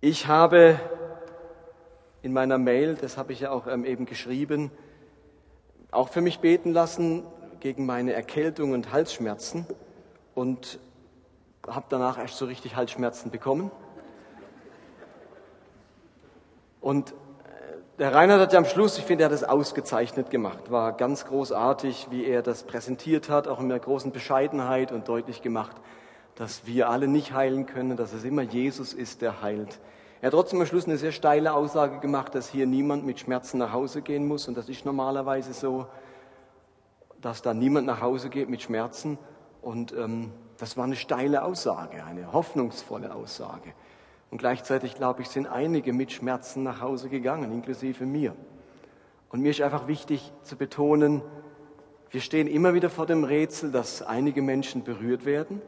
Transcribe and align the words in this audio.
Ich 0.00 0.28
habe 0.28 0.78
in 2.22 2.32
meiner 2.32 2.56
Mail, 2.56 2.94
das 2.94 3.18
habe 3.18 3.32
ich 3.32 3.40
ja 3.40 3.50
auch 3.50 3.66
ähm, 3.66 3.84
eben 3.84 4.06
geschrieben, 4.06 4.70
auch 5.90 6.10
für 6.10 6.20
mich 6.20 6.38
beten 6.38 6.72
lassen 6.72 7.24
gegen 7.58 7.84
meine 7.84 8.12
Erkältung 8.12 8.70
und 8.70 8.92
Halsschmerzen 8.92 9.66
und 10.36 10.78
habe 11.66 11.86
danach 11.88 12.16
erst 12.16 12.36
so 12.36 12.44
richtig 12.44 12.76
Halsschmerzen 12.76 13.32
bekommen. 13.32 13.72
Und 16.80 17.10
äh, 17.10 17.14
der 17.98 18.14
Reinhard 18.14 18.40
hat 18.40 18.52
ja 18.52 18.60
am 18.60 18.66
Schluss, 18.66 18.98
ich 18.98 19.04
finde, 19.04 19.24
er 19.24 19.30
hat 19.30 19.32
das 19.32 19.42
ausgezeichnet 19.42 20.30
gemacht, 20.30 20.70
war 20.70 20.92
ganz 20.92 21.26
großartig, 21.26 22.06
wie 22.12 22.24
er 22.24 22.42
das 22.42 22.62
präsentiert 22.62 23.28
hat, 23.28 23.48
auch 23.48 23.58
in 23.58 23.64
einer 23.64 23.80
großen 23.80 24.12
Bescheidenheit 24.12 24.92
und 24.92 25.08
deutlich 25.08 25.42
gemacht, 25.42 25.76
dass 26.38 26.68
wir 26.68 26.88
alle 26.88 27.08
nicht 27.08 27.32
heilen 27.32 27.66
können, 27.66 27.96
dass 27.96 28.12
es 28.12 28.22
immer 28.22 28.42
Jesus 28.42 28.94
ist, 28.94 29.22
der 29.22 29.42
heilt. 29.42 29.80
Er 30.20 30.28
hat 30.28 30.34
trotzdem 30.34 30.60
am 30.60 30.66
Schluss 30.66 30.84
eine 30.84 30.96
sehr 30.96 31.10
steile 31.10 31.52
Aussage 31.52 31.98
gemacht, 31.98 32.32
dass 32.32 32.48
hier 32.48 32.64
niemand 32.64 33.04
mit 33.04 33.18
Schmerzen 33.18 33.58
nach 33.58 33.72
Hause 33.72 34.02
gehen 34.02 34.24
muss. 34.28 34.46
Und 34.46 34.56
das 34.56 34.68
ist 34.68 34.84
normalerweise 34.84 35.52
so, 35.52 35.86
dass 37.20 37.42
da 37.42 37.54
niemand 37.54 37.88
nach 37.88 38.00
Hause 38.00 38.30
geht 38.30 38.48
mit 38.48 38.62
Schmerzen. 38.62 39.18
Und 39.62 39.92
ähm, 39.92 40.30
das 40.58 40.76
war 40.76 40.84
eine 40.84 40.94
steile 40.94 41.42
Aussage, 41.42 42.04
eine 42.04 42.32
hoffnungsvolle 42.32 43.12
Aussage. 43.12 43.72
Und 44.30 44.38
gleichzeitig, 44.38 44.94
glaube 44.94 45.22
ich, 45.22 45.28
sind 45.30 45.48
einige 45.48 45.92
mit 45.92 46.12
Schmerzen 46.12 46.62
nach 46.62 46.80
Hause 46.80 47.08
gegangen, 47.08 47.50
inklusive 47.50 48.06
mir. 48.06 48.36
Und 49.28 49.40
mir 49.40 49.50
ist 49.50 49.60
einfach 49.60 49.88
wichtig 49.88 50.32
zu 50.44 50.54
betonen, 50.54 51.20
wir 52.10 52.20
stehen 52.20 52.46
immer 52.46 52.74
wieder 52.74 52.90
vor 52.90 53.06
dem 53.06 53.24
Rätsel, 53.24 53.72
dass 53.72 54.02
einige 54.02 54.40
Menschen 54.40 54.84
berührt 54.84 55.24
werden, 55.24 55.60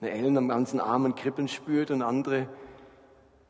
eine 0.00 0.10
Ellen 0.10 0.36
am 0.36 0.48
ganzen 0.48 0.80
Arm 0.80 1.04
und 1.04 1.16
Kribbeln 1.16 1.48
spürt 1.48 1.90
und 1.90 2.02
andere 2.02 2.48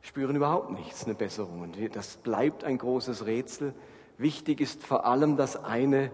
spüren 0.01 0.35
überhaupt 0.35 0.71
nichts, 0.71 1.05
eine 1.05 1.15
Besserung. 1.15 1.61
Und 1.61 1.77
das 1.95 2.17
bleibt 2.17 2.63
ein 2.63 2.77
großes 2.77 3.25
Rätsel. 3.25 3.73
Wichtig 4.17 4.61
ist 4.61 4.83
vor 4.83 5.05
allem 5.05 5.35
das 5.35 5.63
eine, 5.63 6.11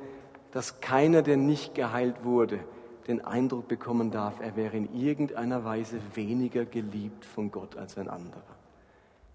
dass 0.51 0.81
keiner, 0.81 1.21
der 1.21 1.37
nicht 1.37 1.75
geheilt 1.75 2.23
wurde, 2.23 2.59
den 3.07 3.23
Eindruck 3.23 3.67
bekommen 3.67 4.11
darf, 4.11 4.39
er 4.39 4.55
wäre 4.55 4.77
in 4.77 4.93
irgendeiner 4.95 5.65
Weise 5.65 5.99
weniger 6.13 6.65
geliebt 6.65 7.25
von 7.25 7.51
Gott 7.51 7.75
als 7.75 7.97
ein 7.97 8.07
anderer. 8.07 8.41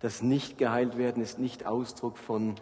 Das 0.01 0.23
nicht 0.23 0.59
geheilt 0.59 0.97
werden 0.97 1.23
ist 1.23 1.39
nicht 1.39 1.67
Ausdruck 1.67 2.19
von, 2.19 2.55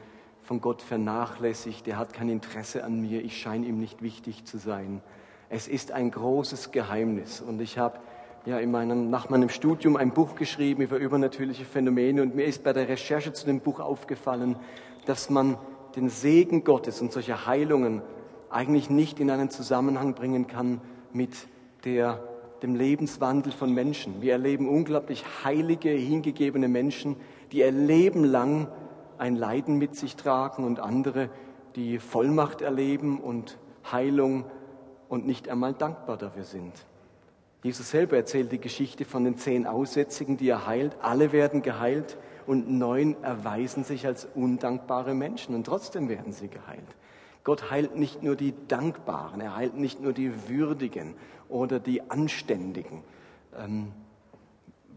von 0.42 0.60
Gott 0.60 0.82
vernachlässigt, 0.82 1.86
der 1.86 1.98
hat 1.98 2.12
kein 2.12 2.28
Interesse 2.28 2.82
an 2.82 3.00
mir, 3.00 3.22
ich 3.22 3.40
scheine 3.40 3.66
ihm 3.66 3.78
nicht 3.78 4.02
wichtig 4.02 4.44
zu 4.46 4.58
sein. 4.58 5.02
Es 5.48 5.68
ist 5.68 5.92
ein 5.92 6.10
großes 6.10 6.72
Geheimnis 6.72 7.40
und 7.40 7.60
ich 7.60 7.78
habe 7.78 8.00
ja 8.46 8.58
in 8.58 8.70
meinem, 8.70 9.10
nach 9.10 9.28
meinem 9.28 9.48
Studium 9.48 9.96
ein 9.96 10.12
Buch 10.12 10.36
geschrieben 10.36 10.82
über 10.82 10.96
übernatürliche 10.96 11.64
Phänomene 11.64 12.22
und 12.22 12.34
mir 12.36 12.44
ist 12.44 12.62
bei 12.62 12.72
der 12.72 12.88
Recherche 12.88 13.32
zu 13.32 13.44
dem 13.44 13.60
Buch 13.60 13.80
aufgefallen, 13.80 14.56
dass 15.04 15.28
man 15.28 15.58
den 15.96 16.08
Segen 16.08 16.62
Gottes 16.62 17.00
und 17.00 17.12
solche 17.12 17.46
Heilungen 17.46 18.02
eigentlich 18.48 18.88
nicht 18.88 19.18
in 19.18 19.30
einen 19.30 19.50
Zusammenhang 19.50 20.14
bringen 20.14 20.46
kann 20.46 20.80
mit 21.12 21.48
der, 21.84 22.22
dem 22.62 22.76
Lebenswandel 22.76 23.52
von 23.52 23.72
Menschen. 23.72 24.22
Wir 24.22 24.32
erleben 24.32 24.68
unglaublich 24.68 25.24
heilige, 25.44 25.90
hingegebene 25.90 26.68
Menschen, 26.68 27.16
die 27.50 27.58
ihr 27.58 27.72
Leben 27.72 28.24
lang 28.24 28.68
ein 29.18 29.34
Leiden 29.34 29.76
mit 29.76 29.96
sich 29.96 30.14
tragen 30.14 30.64
und 30.64 30.78
andere, 30.78 31.30
die 31.74 31.98
Vollmacht 31.98 32.62
erleben 32.62 33.18
und 33.18 33.58
Heilung 33.90 34.44
und 35.08 35.26
nicht 35.26 35.48
einmal 35.48 35.72
dankbar 35.72 36.16
dafür 36.16 36.44
sind. 36.44 36.72
Jesus 37.62 37.90
selber 37.90 38.16
erzählt 38.16 38.52
die 38.52 38.60
Geschichte 38.60 39.04
von 39.04 39.24
den 39.24 39.38
zehn 39.38 39.66
Aussätzigen, 39.66 40.36
die 40.36 40.48
er 40.48 40.66
heilt. 40.66 40.96
Alle 41.00 41.32
werden 41.32 41.62
geheilt 41.62 42.16
und 42.46 42.70
neun 42.70 43.16
erweisen 43.22 43.84
sich 43.84 44.06
als 44.06 44.26
undankbare 44.34 45.14
Menschen 45.14 45.54
und 45.54 45.64
trotzdem 45.64 46.08
werden 46.08 46.32
sie 46.32 46.48
geheilt. 46.48 46.96
Gott 47.44 47.70
heilt 47.70 47.96
nicht 47.96 48.22
nur 48.22 48.36
die 48.36 48.54
Dankbaren, 48.68 49.40
er 49.40 49.56
heilt 49.56 49.76
nicht 49.76 50.00
nur 50.00 50.12
die 50.12 50.48
Würdigen 50.48 51.14
oder 51.48 51.78
die 51.78 52.10
Anständigen. 52.10 53.02
Ähm, 53.56 53.92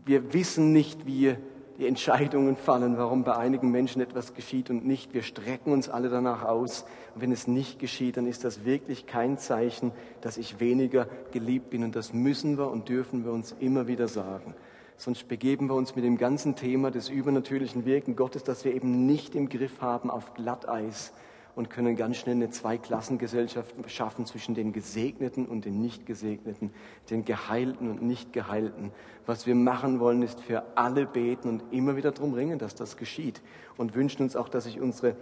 wir 0.05 0.33
wissen 0.33 0.71
nicht, 0.71 1.05
wie 1.05 1.35
die 1.79 1.87
Entscheidungen 1.87 2.57
fallen, 2.57 2.97
warum 2.97 3.23
bei 3.23 3.37
einigen 3.37 3.71
Menschen 3.71 4.01
etwas 4.01 4.33
geschieht 4.33 4.69
und 4.69 4.85
nicht. 4.85 5.13
Wir 5.13 5.23
strecken 5.23 5.71
uns 5.71 5.87
alle 5.87 6.09
danach 6.09 6.43
aus. 6.43 6.85
Und 7.15 7.21
wenn 7.21 7.31
es 7.31 7.47
nicht 7.47 7.79
geschieht, 7.79 8.17
dann 8.17 8.27
ist 8.27 8.43
das 8.43 8.65
wirklich 8.65 9.07
kein 9.07 9.37
Zeichen, 9.37 9.93
dass 10.19 10.37
ich 10.37 10.59
weniger 10.59 11.07
geliebt 11.31 11.69
bin. 11.69 11.85
Und 11.85 11.95
das 11.95 12.11
müssen 12.11 12.57
wir 12.57 12.69
und 12.69 12.89
dürfen 12.89 13.23
wir 13.23 13.31
uns 13.31 13.55
immer 13.61 13.87
wieder 13.87 14.09
sagen. 14.09 14.55
Sonst 14.97 15.29
begeben 15.29 15.69
wir 15.69 15.75
uns 15.75 15.95
mit 15.95 16.03
dem 16.03 16.17
ganzen 16.17 16.57
Thema 16.57 16.91
des 16.91 17.07
übernatürlichen 17.07 17.85
Wirken 17.85 18.17
Gottes, 18.17 18.43
das 18.43 18.65
wir 18.65 18.75
eben 18.75 19.05
nicht 19.05 19.33
im 19.33 19.47
Griff 19.47 19.79
haben, 19.79 20.11
auf 20.11 20.33
Glatteis 20.33 21.13
und 21.59 21.69
können 21.69 21.97
ganz 21.97 22.15
schnell 22.15 22.35
eine 22.35 22.49
Zweiklassengesellschaft 22.49 23.75
schaffen 23.87 24.25
zwischen 24.25 24.55
den 24.55 24.71
Gesegneten 24.71 25.45
und 25.45 25.65
den 25.65 25.81
Nichtgesegneten, 25.81 26.71
den 27.09 27.25
Geheilten 27.25 27.91
und 27.91 28.01
Nichtgeheilten. 28.01 28.93
Was 29.25 29.45
wir 29.45 29.55
machen 29.55 29.99
wollen, 29.99 30.21
ist 30.21 30.39
für 30.39 30.63
alle 30.75 31.05
beten 31.05 31.49
und 31.49 31.63
immer 31.73 31.97
wieder 31.97 32.13
darum 32.13 32.33
ringen, 32.33 32.59
dass 32.59 32.75
das 32.75 32.95
geschieht 32.95 33.41
und 33.75 33.93
wünschen 33.93 34.21
uns 34.21 34.37
auch, 34.37 34.47
dass 34.47 34.63
sich 34.63 34.79
unsere 34.79 35.17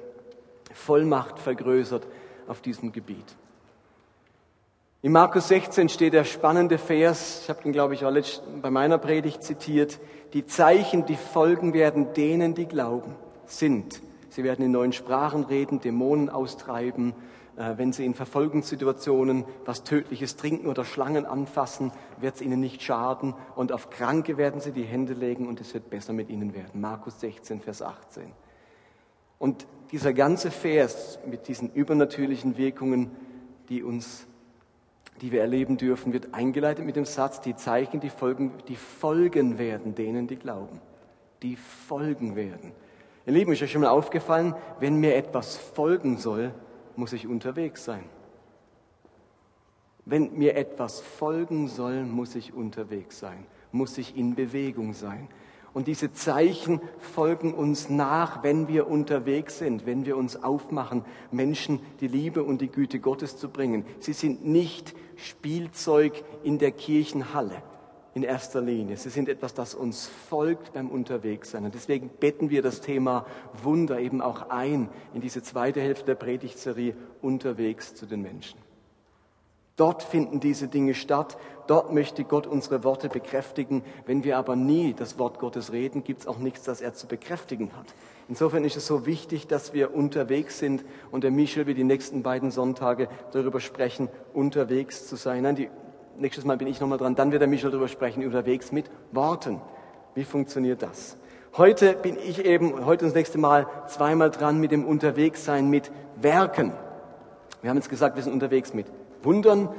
Vollmacht 0.71 1.39
vergrößert 1.39 2.05
auf 2.47 2.61
diesem 2.61 2.91
Gebiet. 2.91 3.35
In 5.01 5.13
Markus 5.13 5.47
16 5.47 5.89
steht 5.89 6.13
der 6.13 6.23
spannende 6.23 6.77
Vers, 6.77 7.41
ich 7.45 7.49
habe 7.49 7.63
ihn, 7.63 7.71
glaube 7.71 7.95
ich, 7.95 8.05
auch 8.05 8.13
bei 8.61 8.69
meiner 8.69 8.99
Predigt 8.99 9.41
zitiert, 9.41 9.99
die 10.33 10.45
Zeichen, 10.45 11.07
die 11.07 11.15
folgen 11.15 11.73
werden 11.73 12.13
denen, 12.13 12.53
die 12.53 12.67
glauben, 12.67 13.15
sind 13.47 14.01
Sie 14.37 14.43
werden 14.43 14.63
in 14.63 14.71
neuen 14.71 14.93
Sprachen 14.93 15.45
reden, 15.45 15.79
Dämonen 15.79 16.29
austreiben. 16.29 17.15
Äh, 17.55 17.73
wenn 17.77 17.91
Sie 17.91 18.05
in 18.05 18.13
Verfolgungssituationen 18.13 19.45
was 19.65 19.83
Tödliches 19.83 20.35
trinken 20.35 20.67
oder 20.67 20.85
Schlangen 20.85 21.25
anfassen, 21.25 21.91
wird 22.19 22.35
es 22.35 22.43
Ihnen 22.43 22.59
nicht 22.59 22.83
schaden. 22.83 23.33
Und 23.55 23.71
auf 23.71 23.89
Kranke 23.89 24.37
werden 24.37 24.61
Sie 24.61 24.71
die 24.71 24.83
Hände 24.83 25.13
legen 25.13 25.47
und 25.47 25.59
es 25.59 25.73
wird 25.73 25.89
besser 25.89 26.13
mit 26.13 26.29
Ihnen 26.29 26.53
werden. 26.53 26.79
Markus 26.79 27.19
16, 27.19 27.61
Vers 27.61 27.81
18. 27.81 28.31
Und 29.39 29.65
dieser 29.91 30.13
ganze 30.13 30.51
Vers 30.51 31.17
mit 31.25 31.47
diesen 31.47 31.73
übernatürlichen 31.73 32.57
Wirkungen, 32.57 33.09
die 33.69 33.81
uns 33.81 34.27
die 35.21 35.31
wir 35.31 35.41
erleben 35.41 35.77
dürfen, 35.77 36.13
wird 36.13 36.35
eingeleitet 36.35 36.85
mit 36.85 36.95
dem 36.95 37.05
Satz, 37.05 37.41
die 37.41 37.55
Zeichen, 37.55 38.01
die 38.01 38.11
folgen, 38.11 38.51
die 38.67 38.75
folgen 38.75 39.57
werden 39.57 39.95
denen, 39.95 40.27
die 40.27 40.35
glauben. 40.35 40.79
Die 41.41 41.55
folgen 41.55 42.35
werden. 42.35 42.73
Ihr 43.27 43.33
Lieben, 43.33 43.51
ist 43.51 43.61
euch 43.61 43.73
schon 43.73 43.81
mal 43.81 43.89
aufgefallen, 43.89 44.55
wenn 44.79 45.01
mir 45.01 45.17
etwas 45.17 45.57
folgen 45.57 46.17
soll, 46.17 46.53
muss 46.95 47.11
ich 47.11 47.27
unterwegs 47.27 47.83
sein. 47.83 48.05
Wenn 50.05 50.37
mir 50.37 50.55
etwas 50.55 51.01
folgen 51.01 51.67
soll, 51.67 52.05
muss 52.05 52.35
ich 52.35 52.53
unterwegs 52.53 53.19
sein, 53.19 53.45
muss 53.73 53.97
ich 53.97 54.15
in 54.15 54.35
Bewegung 54.35 54.93
sein. 54.93 55.27
Und 55.73 55.87
diese 55.87 56.13
Zeichen 56.13 56.79
folgen 56.99 57.53
uns 57.53 57.89
nach, 57.89 58.43
wenn 58.43 58.69
wir 58.69 58.87
unterwegs 58.87 59.57
sind, 59.57 59.85
wenn 59.85 60.05
wir 60.05 60.15
uns 60.15 60.41
aufmachen, 60.41 61.03
Menschen 61.29 61.81
die 61.99 62.07
Liebe 62.07 62.43
und 62.43 62.61
die 62.61 62.69
Güte 62.69 63.01
Gottes 63.01 63.35
zu 63.35 63.49
bringen. 63.49 63.85
Sie 63.99 64.13
sind 64.13 64.45
nicht 64.45 64.95
Spielzeug 65.17 66.23
in 66.43 66.59
der 66.59 66.71
Kirchenhalle 66.71 67.61
in 68.17 68.23
erster 68.23 68.61
Linie. 68.61 68.97
Sie 68.97 69.11
sind 69.11 69.29
etwas, 69.29 69.53
das 69.53 69.75
uns 69.75 70.07
folgt 70.07 70.73
beim 70.73 70.89
Unterwegssein. 70.89 71.65
Und 71.65 71.75
deswegen 71.75 72.09
betten 72.09 72.49
wir 72.49 72.63
das 72.63 72.81
Thema 72.81 73.27
Wunder 73.61 73.99
eben 73.99 74.23
auch 74.23 74.49
ein 74.49 74.89
in 75.13 75.21
diese 75.21 75.43
zweite 75.43 75.81
Hälfte 75.81 76.05
der 76.05 76.15
Predigtserie 76.15 76.95
unterwegs 77.21 77.93
zu 77.93 78.07
den 78.07 78.23
Menschen. 78.23 78.59
Dort 79.75 80.01
finden 80.01 80.39
diese 80.39 80.67
Dinge 80.67 80.95
statt. 80.95 81.37
Dort 81.67 81.93
möchte 81.93 82.23
Gott 82.23 82.47
unsere 82.47 82.83
Worte 82.83 83.07
bekräftigen. 83.07 83.83
Wenn 84.07 84.23
wir 84.23 84.39
aber 84.39 84.55
nie 84.55 84.95
das 84.95 85.19
Wort 85.19 85.37
Gottes 85.37 85.71
reden, 85.71 86.03
gibt 86.03 86.21
es 86.21 86.27
auch 86.27 86.39
nichts, 86.39 86.63
das 86.63 86.81
er 86.81 86.95
zu 86.95 87.05
bekräftigen 87.05 87.69
hat. 87.77 87.93
Insofern 88.27 88.65
ist 88.65 88.77
es 88.77 88.87
so 88.87 89.05
wichtig, 89.05 89.45
dass 89.45 89.73
wir 89.73 89.93
unterwegs 89.93 90.57
sind. 90.57 90.83
Und 91.11 91.23
der 91.23 91.29
Michel 91.29 91.67
wird 91.67 91.77
die 91.77 91.83
nächsten 91.83 92.23
beiden 92.23 92.49
Sonntage 92.49 93.09
darüber 93.31 93.59
sprechen, 93.59 94.09
unterwegs 94.33 95.07
zu 95.07 95.17
sein. 95.17 95.43
Nein, 95.43 95.55
die 95.55 95.69
nächstes 96.19 96.45
Mal 96.45 96.57
bin 96.57 96.67
ich 96.67 96.79
nochmal 96.79 96.97
dran, 96.97 97.15
dann 97.15 97.31
wird 97.31 97.41
der 97.41 97.47
Michel 97.47 97.71
darüber 97.71 97.87
sprechen, 97.87 98.23
unterwegs 98.23 98.71
mit 98.71 98.89
Worten. 99.11 99.61
Wie 100.15 100.23
funktioniert 100.23 100.81
das? 100.81 101.17
Heute 101.55 101.93
bin 101.93 102.17
ich 102.17 102.45
eben, 102.45 102.85
heute 102.85 103.05
und 103.05 103.09
das 103.09 103.15
nächste 103.15 103.37
Mal 103.37 103.67
zweimal 103.87 104.29
dran 104.29 104.59
mit 104.59 104.71
dem 104.71 104.85
Unterwegssein 104.85 105.69
mit 105.69 105.91
Werken. 106.15 106.71
Wir 107.61 107.69
haben 107.69 107.77
jetzt 107.77 107.89
gesagt, 107.89 108.15
wir 108.15 108.23
sind 108.23 108.33
unterwegs 108.33 108.73
mit 108.73 108.87
Wundern 109.23 109.69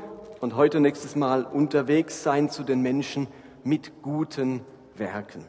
und 0.40 0.56
heute 0.56 0.78
und 0.78 0.82
nächstes 0.82 1.16
Mal 1.16 1.44
unterwegs 1.44 2.22
sein 2.22 2.50
zu 2.50 2.62
den 2.62 2.82
Menschen 2.82 3.28
mit 3.64 4.02
guten 4.02 4.62
Werken. 4.96 5.44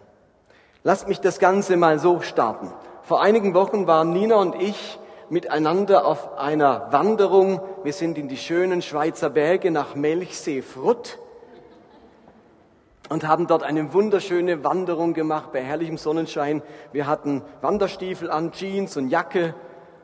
Lasst 0.83 1.07
mich 1.07 1.19
das 1.19 1.39
Ganze 1.39 1.77
mal 1.77 1.99
so 1.99 2.21
starten. 2.21 2.69
Vor 3.03 3.21
einigen 3.21 3.53
Wochen 3.53 3.87
waren 3.87 4.11
Nina 4.13 4.35
und 4.35 4.55
ich 4.55 4.99
miteinander 5.29 6.05
auf 6.05 6.37
einer 6.37 6.91
Wanderung. 6.91 7.61
Wir 7.83 7.93
sind 7.93 8.17
in 8.17 8.27
die 8.27 8.37
schönen 8.37 8.81
Schweizer 8.81 9.29
Berge 9.29 9.71
nach 9.71 9.95
Melchsee-Frutt. 9.95 11.19
und 13.09 13.27
haben 13.27 13.47
dort 13.47 13.63
eine 13.63 13.91
wunderschöne 13.93 14.63
Wanderung 14.63 15.13
gemacht 15.13 15.51
bei 15.51 15.61
herrlichem 15.61 15.97
Sonnenschein. 15.97 16.61
Wir 16.91 17.07
hatten 17.07 17.41
Wanderstiefel 17.61 18.29
an, 18.29 18.51
Jeans 18.51 18.97
und 18.97 19.09
Jacke 19.09 19.55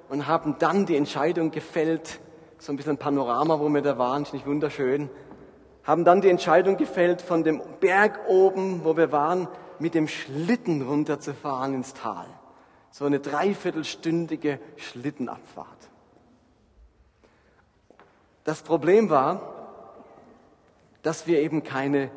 und 0.10 0.28
haben 0.28 0.56
dann 0.60 0.86
die 0.86 0.98
Entscheidung 0.98 1.52
gefällt, 1.52 2.20
so 2.58 2.74
ein 2.74 2.78
bisschen 2.78 2.98
Panorama, 2.98 3.60
wo 3.60 3.70
wir 3.70 3.82
da 3.82 3.98
waren, 3.98 4.24
ist 4.24 4.34
nicht 4.34 4.48
wunderschön, 4.48 5.10
haben 5.84 6.04
dann 6.04 6.22
die 6.22 6.30
Entscheidung 6.30 6.78
gefällt, 6.78 7.22
von 7.22 7.44
dem 7.44 7.62
Berg 7.80 8.22
oben, 8.28 8.82
wo 8.84 8.98
wir 8.98 9.12
waren, 9.12 9.48
mit 9.78 9.94
dem 9.94 10.08
Schlitten 10.08 10.82
runterzufahren 10.82 11.76
ins 11.76 11.94
Tal. 11.94 12.26
So 12.98 13.04
eine 13.04 13.20
dreiviertelstündige 13.20 14.58
Schlittenabfahrt. 14.78 15.68
Das 18.46 18.62
Problem 18.62 19.10
war, 19.10 19.42
dass 21.02 21.28
wir 21.28 21.42
eben 21.42 21.64
keine 21.64 22.10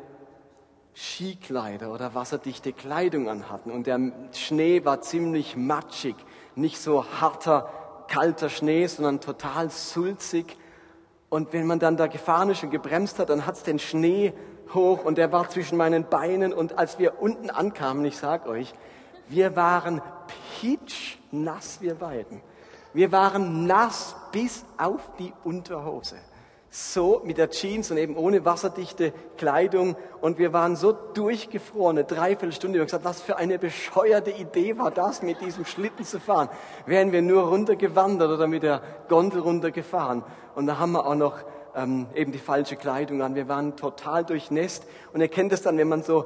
Skikleider 0.95 1.91
oder 1.91 2.15
wasserdichte 2.15 2.71
Kleidung 2.71 3.27
anhatten 3.27 3.71
und 3.71 3.87
der 3.87 3.99
Schnee 4.31 4.85
war 4.85 5.01
ziemlich 5.01 5.57
matschig, 5.57 6.15
nicht 6.55 6.79
so 6.79 7.03
harter, 7.19 7.69
kalter 8.07 8.47
Schnee, 8.47 8.87
sondern 8.87 9.19
total 9.19 9.69
sulzig. 9.71 10.55
Und 11.27 11.51
wenn 11.51 11.67
man 11.67 11.79
dann 11.79 11.97
da 11.97 12.07
gefahren 12.07 12.51
ist 12.51 12.63
und 12.63 12.69
gebremst 12.69 13.19
hat, 13.19 13.29
dann 13.29 13.45
hat 13.45 13.55
es 13.55 13.63
den 13.63 13.79
Schnee 13.79 14.31
hoch 14.73 15.03
und 15.03 15.17
der 15.17 15.33
war 15.33 15.49
zwischen 15.49 15.77
meinen 15.77 16.05
Beinen. 16.05 16.53
Und 16.53 16.77
als 16.77 16.99
wir 16.99 17.21
unten 17.21 17.49
ankamen, 17.49 18.05
ich 18.05 18.15
sag 18.15 18.47
euch, 18.47 18.73
wir 19.29 19.55
waren 19.55 20.01
pitschnass, 20.59 21.81
wir 21.81 21.95
beiden. 21.95 22.41
Wir 22.93 23.11
waren 23.11 23.65
nass 23.65 24.15
bis 24.31 24.65
auf 24.77 25.11
die 25.17 25.31
Unterhose 25.43 26.17
so 26.71 27.21
mit 27.23 27.37
der 27.37 27.49
Jeans 27.49 27.89
und 27.89 27.97
eben 27.97 28.15
ohne 28.15 28.45
wasserdichte 28.45 29.11
Kleidung 29.37 29.95
und 30.21 30.37
wir 30.37 30.53
waren 30.53 30.75
so 30.75 30.91
durchgefroren, 30.91 31.97
eine 31.97 32.05
Dreiviertelstunde. 32.05 32.75
Wir 32.75 32.81
haben 32.81 32.87
gesagt, 32.87 33.05
was 33.05 33.21
für 33.21 33.37
eine 33.37 33.57
bescheuerte 33.57 34.31
Idee 34.31 34.77
war 34.77 34.91
das, 34.91 35.23
mit 35.23 35.41
diesem 35.41 35.65
Schlitten 35.65 36.05
zu 36.05 36.19
fahren. 36.19 36.49
Wären 36.85 37.11
wir 37.11 37.21
nur 37.21 37.43
runtergewandert 37.43 38.29
oder 38.29 38.47
mit 38.47 38.63
der 38.63 38.81
Gondel 39.07 39.41
runtergefahren. 39.41 40.23
Und 40.55 40.67
da 40.67 40.77
haben 40.77 40.91
wir 40.91 41.07
auch 41.07 41.15
noch 41.15 41.39
ähm, 41.75 42.07
eben 42.13 42.31
die 42.31 42.39
falsche 42.39 42.75
Kleidung 42.75 43.21
an. 43.23 43.33
Wir 43.33 43.47
waren 43.47 43.75
total 43.75 44.23
durchnässt 44.23 44.85
und 45.11 45.21
ihr 45.21 45.27
kennt 45.27 45.51
es 45.51 45.63
dann, 45.63 45.77
wenn 45.77 45.89
man 45.89 46.03
so 46.03 46.25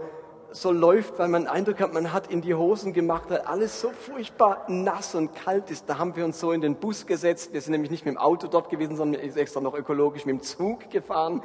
so 0.54 0.72
läuft, 0.72 1.20
weil 1.20 1.28
man 1.28 1.44
den 1.44 1.50
Eindruck 1.50 1.80
hat, 1.80 1.94
man 1.94 2.14
hat 2.14 2.28
in 2.28 2.42
die 2.42 2.54
Hosen 2.54 2.94
gemacht, 2.94 3.26
weil 3.30 3.40
alles 3.40 3.82
so 3.82 3.90
furchtbar 3.90 4.66
nass 4.68 5.16
und 5.16 5.34
kalt 5.36 5.72
ist. 5.72 5.90
Da 5.90 5.98
haben 5.98 6.16
wir 6.16 6.26
uns 6.26 6.40
so 6.40 6.52
in 6.52 6.62
den 6.62 6.76
Bus 6.76 7.06
gesetzt. 7.06 7.54
Wir 7.54 7.62
sind 7.62 7.72
nämlich 7.72 7.92
nicht 7.92 8.06
mit 8.06 8.16
dem 8.16 8.18
Auto 8.18 8.48
dort 8.48 8.70
gewesen, 8.70 8.96
sondern 8.96 9.22
extra 9.22 9.60
noch 9.60 9.74
ökologisch 9.74 10.26
mit 10.26 10.36
dem 10.40 10.42
Zug 10.42 10.90
gefahren. 10.90 11.42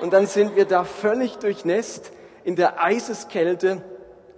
Und 0.00 0.12
dann 0.12 0.26
sind 0.26 0.56
wir 0.56 0.64
da 0.64 0.84
völlig 0.84 1.36
durchnässt 1.38 2.12
in 2.44 2.56
der 2.56 2.82
Eiseskälte 2.82 3.82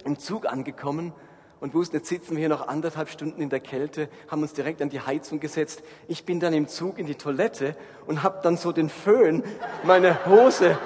im 0.04 0.18
Zug 0.18 0.46
angekommen 0.46 1.12
und 1.60 1.74
wussten, 1.74 1.96
jetzt 1.96 2.08
sitzen 2.08 2.32
wir 2.32 2.38
hier 2.38 2.48
noch 2.48 2.68
anderthalb 2.68 3.10
Stunden 3.10 3.42
in 3.42 3.50
der 3.50 3.60
Kälte, 3.60 4.08
haben 4.28 4.42
uns 4.42 4.54
direkt 4.54 4.80
an 4.80 4.88
die 4.88 5.00
Heizung 5.00 5.40
gesetzt. 5.40 5.82
Ich 6.08 6.24
bin 6.24 6.40
dann 6.40 6.54
im 6.54 6.68
Zug 6.68 6.98
in 6.98 7.06
die 7.06 7.14
Toilette 7.14 7.76
und 8.06 8.22
habe 8.22 8.40
dann 8.42 8.56
so 8.56 8.72
den 8.72 8.88
Föhn, 8.88 9.42
meine 9.84 10.24
Hose 10.26 10.78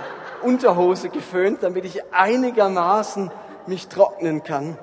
Unterhose 0.44 1.08
geföhnt, 1.08 1.62
damit 1.62 1.84
ich 1.84 2.02
einigermaßen 2.12 3.30
mich 3.66 3.88
trocknen 3.88 4.42
kann. 4.42 4.78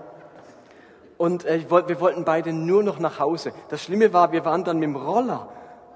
Und 1.17 1.45
äh, 1.45 1.63
wir 1.69 1.99
wollten 1.99 2.25
beide 2.25 2.51
nur 2.51 2.83
noch 2.83 2.99
nach 2.99 3.19
Hause. 3.19 3.53
Das 3.69 3.83
Schlimme 3.83 4.11
war, 4.11 4.31
wir 4.31 4.43
waren 4.43 4.63
dann 4.63 4.79
mit 4.79 4.89
dem 4.89 4.95
Roller 4.95 5.49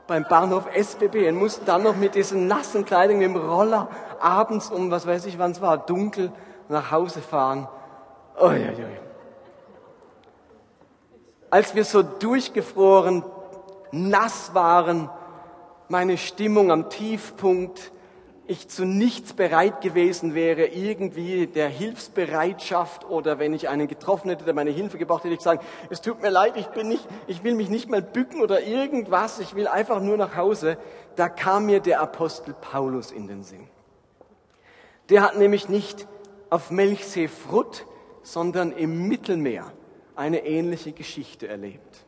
beim 0.07 0.23
Bahnhof 0.23 0.67
SBB 0.73 1.27
und 1.29 1.35
mussten 1.35 1.65
dann 1.65 1.83
noch 1.83 1.95
mit 1.95 2.15
diesen 2.15 2.47
nassen 2.47 2.85
Kleidung 2.85 3.17
mit 3.17 3.27
dem 3.27 3.37
Roller 3.37 3.89
abends 4.19 4.69
um, 4.69 4.91
was 4.91 5.07
weiß 5.07 5.25
ich 5.25 5.39
wann 5.39 5.51
es 5.51 5.61
war, 5.61 5.77
dunkel 5.77 6.31
nach 6.69 6.91
Hause 6.91 7.21
fahren. 7.21 7.67
Uiuiui. 8.39 8.99
Als 11.49 11.73
wir 11.73 11.85
so 11.85 12.03
durchgefroren, 12.03 13.23
nass 13.91 14.53
waren, 14.53 15.09
meine 15.87 16.17
Stimmung 16.17 16.71
am 16.71 16.89
Tiefpunkt, 16.89 17.91
ich 18.47 18.67
zu 18.67 18.85
nichts 18.85 19.33
bereit 19.33 19.81
gewesen 19.81 20.35
wäre, 20.35 20.67
irgendwie 20.67 21.47
der 21.47 21.67
Hilfsbereitschaft 21.67 23.09
oder 23.09 23.39
wenn 23.39 23.53
ich 23.53 23.69
einen 23.69 23.87
getroffen 23.87 24.29
hätte, 24.29 24.45
der 24.45 24.53
meine 24.53 24.69
Hilfe 24.69 24.97
gebraucht 24.97 25.23
hätte, 25.23 25.33
ich 25.33 25.41
sagen, 25.41 25.61
es 25.89 26.01
tut 26.01 26.21
mir 26.21 26.29
leid, 26.29 26.55
ich 26.55 26.67
bin 26.67 26.87
nicht, 26.87 27.07
ich 27.27 27.43
will 27.43 27.55
mich 27.55 27.69
nicht 27.69 27.89
mal 27.89 28.01
bücken 28.01 28.41
oder 28.41 28.61
irgendwas, 28.61 29.39
ich 29.39 29.55
will 29.55 29.67
einfach 29.67 29.99
nur 29.99 30.17
nach 30.17 30.35
Hause. 30.35 30.77
Da 31.15 31.29
kam 31.29 31.65
mir 31.65 31.79
der 31.79 32.01
Apostel 32.01 32.53
Paulus 32.53 33.11
in 33.11 33.27
den 33.27 33.43
Sinn. 33.43 33.67
Der 35.09 35.21
hat 35.21 35.37
nämlich 35.37 35.69
nicht 35.69 36.07
auf 36.49 36.71
Melchsee 36.71 37.27
Frut, 37.27 37.85
sondern 38.21 38.71
im 38.71 39.07
Mittelmeer 39.07 39.71
eine 40.15 40.45
ähnliche 40.45 40.91
Geschichte 40.91 41.47
erlebt. 41.47 42.05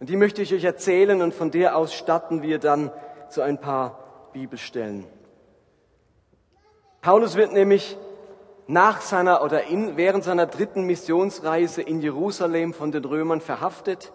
Und 0.00 0.08
die 0.08 0.16
möchte 0.16 0.42
ich 0.42 0.52
euch 0.52 0.64
erzählen 0.64 1.22
und 1.22 1.34
von 1.34 1.50
der 1.50 1.76
aus 1.76 1.94
statten 1.94 2.42
wir 2.42 2.58
dann 2.58 2.90
zu 3.28 3.42
ein 3.42 3.60
paar 3.60 4.30
Bibelstellen. 4.32 5.06
Paulus 7.04 7.34
wird 7.36 7.52
nämlich 7.52 7.98
nach 8.66 9.02
seiner 9.02 9.42
oder 9.42 9.64
in, 9.64 9.98
während 9.98 10.24
seiner 10.24 10.46
dritten 10.46 10.84
Missionsreise 10.84 11.82
in 11.82 12.00
Jerusalem 12.00 12.72
von 12.72 12.92
den 12.92 13.04
Römern 13.04 13.42
verhaftet 13.42 14.10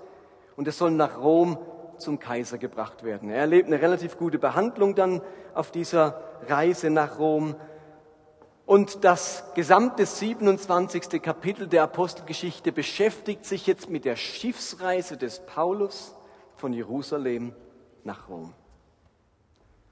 und 0.56 0.68
es 0.68 0.80
soll 0.80 0.90
nach 0.90 1.20
Rom 1.20 1.60
zum 2.00 2.18
Kaiser 2.18 2.58
gebracht 2.58 3.04
werden. 3.04 3.30
Er 3.30 3.42
erlebt 3.42 3.68
eine 3.68 3.80
relativ 3.80 4.18
gute 4.18 4.40
Behandlung 4.40 4.96
dann 4.96 5.22
auf 5.54 5.70
dieser 5.70 6.20
Reise 6.48 6.90
nach 6.90 7.20
Rom. 7.20 7.54
Und 8.66 9.04
das 9.04 9.44
gesamte 9.54 10.08
27. 10.08 11.22
Kapitel 11.22 11.68
der 11.68 11.84
Apostelgeschichte 11.84 12.72
beschäftigt 12.72 13.46
sich 13.46 13.68
jetzt 13.68 13.92
mit 13.92 14.04
der 14.04 14.16
Schiffsreise 14.16 15.16
des 15.16 15.42
Paulus 15.46 16.16
von 16.56 16.74
Jerusalem 16.74 17.54
nach 18.04 18.30
Rom. 18.30 18.56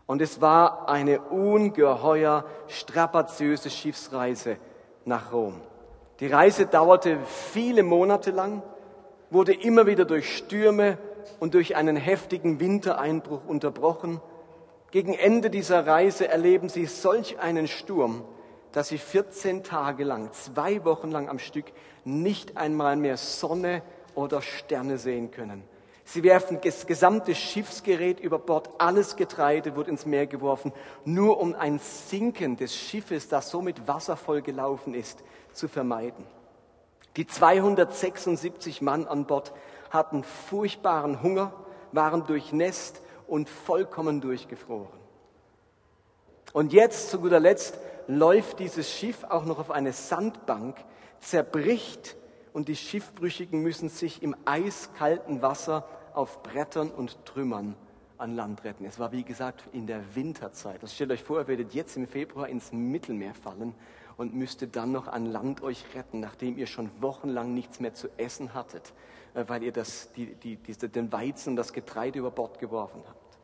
Und 0.07 0.21
es 0.21 0.39
war 0.41 0.89
eine 0.89 1.19
ungeheuer 1.19 2.45
strapaziöse 2.67 3.69
Schiffsreise 3.69 4.57
nach 5.05 5.33
Rom. 5.33 5.61
Die 6.21 6.27
Reise 6.27 6.65
dauerte 6.65 7.19
viele 7.25 7.83
Monate 7.83 8.31
lang, 8.31 8.63
wurde 9.29 9.53
immer 9.53 9.85
wieder 9.85 10.05
durch 10.05 10.35
Stürme 10.35 10.97
und 11.39 11.53
durch 11.53 11.75
einen 11.75 11.97
heftigen 11.97 12.59
Wintereinbruch 12.59 13.45
unterbrochen. 13.45 14.21
Gegen 14.91 15.13
Ende 15.13 15.49
dieser 15.49 15.85
Reise 15.85 16.29
erleben 16.29 16.69
sie 16.69 16.85
solch 16.85 17.39
einen 17.39 17.67
Sturm, 17.67 18.23
dass 18.71 18.87
sie 18.87 18.97
14 18.97 19.63
Tage 19.63 20.05
lang, 20.05 20.31
zwei 20.31 20.85
Wochen 20.85 21.11
lang 21.11 21.27
am 21.27 21.39
Stück 21.39 21.65
nicht 22.05 22.55
einmal 22.55 22.95
mehr 22.95 23.17
Sonne 23.17 23.81
oder 24.15 24.41
Sterne 24.41 24.97
sehen 24.97 25.31
können. 25.31 25.63
Sie 26.09 26.23
werfen 26.23 26.59
das 26.63 26.87
gesamte 26.87 27.35
Schiffsgerät 27.35 28.21
über 28.21 28.39
Bord, 28.39 28.69
alles 28.77 29.17
Getreide 29.17 29.75
wird 29.75 29.89
ins 29.89 30.05
Meer 30.05 30.25
geworfen, 30.25 30.71
nur 31.03 31.37
um 31.41 31.53
ein 31.53 31.79
Sinken 31.79 32.55
des 32.55 32.73
Schiffes, 32.73 33.27
das 33.27 33.49
so 33.49 33.61
mit 33.61 33.89
Wasser 33.89 34.15
voll 34.15 34.41
gelaufen 34.41 34.93
ist, 34.93 35.21
zu 35.51 35.67
vermeiden. 35.67 36.25
Die 37.17 37.27
276 37.27 38.81
Mann 38.81 39.05
an 39.05 39.25
Bord 39.25 39.53
hatten 39.89 40.23
furchtbaren 40.23 41.21
Hunger, 41.21 41.51
waren 41.91 42.25
durchnässt 42.25 43.01
und 43.27 43.49
vollkommen 43.49 44.21
durchgefroren. 44.21 44.87
Und 46.53 46.71
jetzt, 46.71 47.09
zu 47.09 47.19
guter 47.19 47.41
Letzt, 47.41 47.77
läuft 48.07 48.59
dieses 48.59 48.89
Schiff 48.89 49.25
auch 49.25 49.43
noch 49.43 49.59
auf 49.59 49.71
eine 49.71 49.91
Sandbank, 49.91 50.77
zerbricht 51.19 52.15
und 52.53 52.69
die 52.69 52.77
Schiffbrüchigen 52.77 53.61
müssen 53.61 53.89
sich 53.89 54.23
im 54.23 54.35
eiskalten 54.45 55.41
Wasser 55.41 55.85
auf 56.17 56.41
Brettern 56.41 56.89
und 56.89 57.23
Trümmern 57.25 57.75
an 58.17 58.35
Land 58.35 58.63
retten. 58.63 58.85
Es 58.85 58.97
war, 58.97 59.11
wie 59.11 59.23
gesagt, 59.23 59.63
in 59.71 59.85
der 59.85 60.15
Winterzeit. 60.15 60.81
Also 60.81 60.93
stellt 60.93 61.11
euch 61.11 61.23
vor, 61.23 61.39
ihr 61.39 61.47
werdet 61.47 61.75
jetzt 61.75 61.95
im 61.95 62.07
Februar 62.07 62.49
ins 62.49 62.73
Mittelmeer 62.73 63.35
fallen 63.35 63.75
und 64.17 64.33
müsstet 64.33 64.75
dann 64.75 64.91
noch 64.91 65.07
an 65.07 65.27
Land 65.27 65.61
euch 65.61 65.85
retten, 65.93 66.19
nachdem 66.19 66.57
ihr 66.57 66.65
schon 66.65 66.89
wochenlang 66.99 67.53
nichts 67.53 67.79
mehr 67.79 67.93
zu 67.93 68.07
essen 68.17 68.55
hattet, 68.55 68.93
äh, 69.35 69.45
weil 69.47 69.61
ihr 69.61 69.71
das, 69.71 70.11
die, 70.13 70.33
die, 70.33 70.55
diese, 70.55 70.89
den 70.89 71.11
Weizen 71.11 71.51
und 71.51 71.55
das 71.55 71.71
Getreide 71.71 72.17
über 72.17 72.31
Bord 72.31 72.57
geworfen 72.57 73.03
habt. 73.07 73.37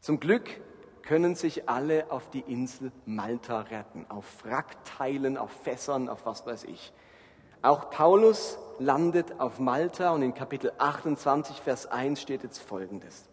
Zum 0.00 0.20
Glück 0.20 0.60
können 1.02 1.34
sich 1.34 1.68
alle 1.68 2.12
auf 2.12 2.30
die 2.30 2.44
Insel 2.46 2.92
Malta 3.04 3.62
retten, 3.62 4.06
auf 4.08 4.44
Wrackteilen, 4.44 5.36
auf 5.36 5.50
Fässern, 5.50 6.08
auf 6.08 6.24
was 6.24 6.46
weiß 6.46 6.64
ich. 6.64 6.92
Auch 7.62 7.90
Paulus 7.90 8.58
landet 8.80 9.38
auf 9.38 9.60
Malta 9.60 10.10
und 10.10 10.22
in 10.22 10.34
Kapitel 10.34 10.72
28, 10.78 11.60
Vers 11.60 11.86
1 11.86 12.20
steht 12.20 12.42
jetzt 12.42 12.58
Folgendes. 12.58 13.28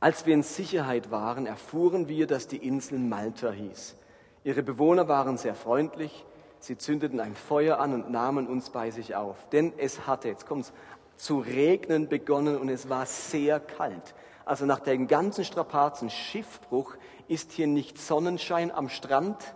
Als 0.00 0.26
wir 0.26 0.34
in 0.34 0.42
Sicherheit 0.42 1.10
waren, 1.10 1.46
erfuhren 1.46 2.08
wir, 2.08 2.26
dass 2.26 2.46
die 2.46 2.58
Insel 2.58 2.98
Malta 2.98 3.50
hieß. 3.50 3.96
Ihre 4.44 4.62
Bewohner 4.62 5.08
waren 5.08 5.38
sehr 5.38 5.54
freundlich, 5.54 6.26
sie 6.58 6.76
zündeten 6.76 7.20
ein 7.20 7.34
Feuer 7.34 7.78
an 7.78 7.94
und 7.94 8.10
nahmen 8.10 8.46
uns 8.46 8.68
bei 8.68 8.90
sich 8.90 9.16
auf. 9.16 9.48
Denn 9.48 9.72
es 9.78 10.06
hatte, 10.06 10.28
jetzt 10.28 10.46
kommt's, 10.46 10.72
zu 11.16 11.38
regnen 11.38 12.08
begonnen 12.08 12.58
und 12.58 12.68
es 12.68 12.90
war 12.90 13.06
sehr 13.06 13.60
kalt. 13.60 14.14
Also 14.44 14.66
nach 14.66 14.80
dem 14.80 15.06
ganzen 15.06 15.44
Strapazen 15.44 16.10
Schiffbruch 16.10 16.96
ist 17.28 17.52
hier 17.52 17.66
nicht 17.66 17.98
Sonnenschein 17.98 18.70
am 18.70 18.90
Strand, 18.90 19.54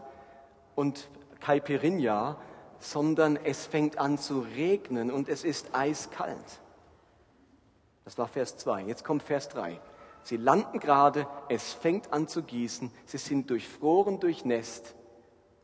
und 0.74 1.08
Caipirinha, 1.40 2.36
sondern 2.84 3.36
es 3.36 3.64
fängt 3.64 3.98
an 3.98 4.18
zu 4.18 4.40
regnen 4.40 5.10
und 5.10 5.30
es 5.30 5.42
ist 5.42 5.74
eiskalt. 5.74 6.60
Das 8.04 8.18
war 8.18 8.28
Vers 8.28 8.58
2. 8.58 8.82
Jetzt 8.82 9.04
kommt 9.04 9.22
Vers 9.22 9.48
3. 9.48 9.80
Sie 10.22 10.36
landen 10.36 10.80
gerade, 10.80 11.26
es 11.48 11.72
fängt 11.72 12.12
an 12.12 12.28
zu 12.28 12.42
gießen, 12.42 12.90
sie 13.06 13.18
sind 13.18 13.48
durchfroren, 13.48 14.20
durchnässt. 14.20 14.94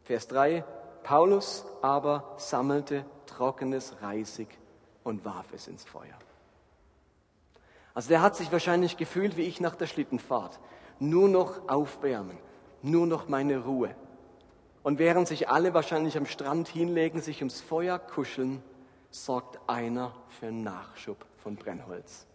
Vers 0.03 0.29
3. 0.29 0.65
Paulus 1.03 1.67
aber 1.83 2.35
sammelte 2.39 3.05
trockenes 3.27 4.01
Reisig 4.01 4.49
und 5.05 5.25
warf 5.25 5.53
es 5.53 5.69
ins 5.69 5.85
Feuer. 5.85 6.19
Also 7.93 8.09
der 8.09 8.23
hat 8.23 8.35
sich 8.35 8.51
wahrscheinlich 8.51 8.97
gefühlt 8.97 9.37
wie 9.37 9.43
ich 9.43 9.61
nach 9.61 9.77
der 9.77 9.87
Schlittenfahrt. 9.87 10.59
Nur 10.99 11.29
noch 11.29 11.69
aufwärmen, 11.69 12.39
nur 12.81 13.07
noch 13.07 13.29
meine 13.29 13.65
Ruhe. 13.65 13.95
Und 14.83 14.99
während 14.99 15.29
sich 15.29 15.49
alle 15.49 15.75
wahrscheinlich 15.75 16.17
am 16.17 16.27
Strand 16.27 16.69
hinlegen, 16.69 17.21
sich 17.21 17.41
ums 17.41 17.61
Feuer 17.61 17.99
kuscheln, 17.99 18.63
sorgt 19.11 19.59
einer 19.69 20.15
für 20.29 20.51
Nachschub 20.51 21.19
von 21.43 21.57
Brennholz. 21.57 22.27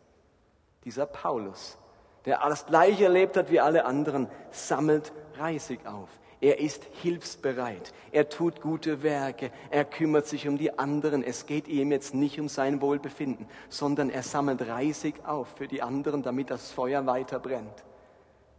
Dieser 0.83 1.05
Paulus, 1.05 1.77
der 2.25 2.43
alles 2.43 2.65
gleiche 2.65 3.05
erlebt 3.05 3.37
hat 3.37 3.49
wie 3.49 3.59
alle 3.59 3.85
anderen, 3.85 4.27
sammelt 4.51 5.11
Reisig 5.37 5.85
auf. 5.85 6.09
Er 6.41 6.59
ist 6.59 6.83
hilfsbereit. 7.01 7.93
Er 8.11 8.29
tut 8.29 8.61
gute 8.61 9.01
Werke. 9.01 9.51
Er 9.71 9.85
kümmert 9.85 10.27
sich 10.27 10.47
um 10.47 10.57
die 10.57 10.77
anderen. 10.77 11.23
Es 11.23 11.45
geht 11.45 11.67
ihm 11.67 11.91
jetzt 11.91 12.13
nicht 12.13 12.39
um 12.39 12.49
sein 12.49 12.81
Wohlbefinden, 12.81 13.47
sondern 13.69 14.09
er 14.09 14.21
sammelt 14.21 14.67
Reisig 14.67 15.25
auf 15.25 15.47
für 15.57 15.67
die 15.67 15.81
anderen, 15.81 16.21
damit 16.21 16.51
das 16.51 16.71
Feuer 16.71 17.05
weiter 17.05 17.39
brennt. 17.39 17.83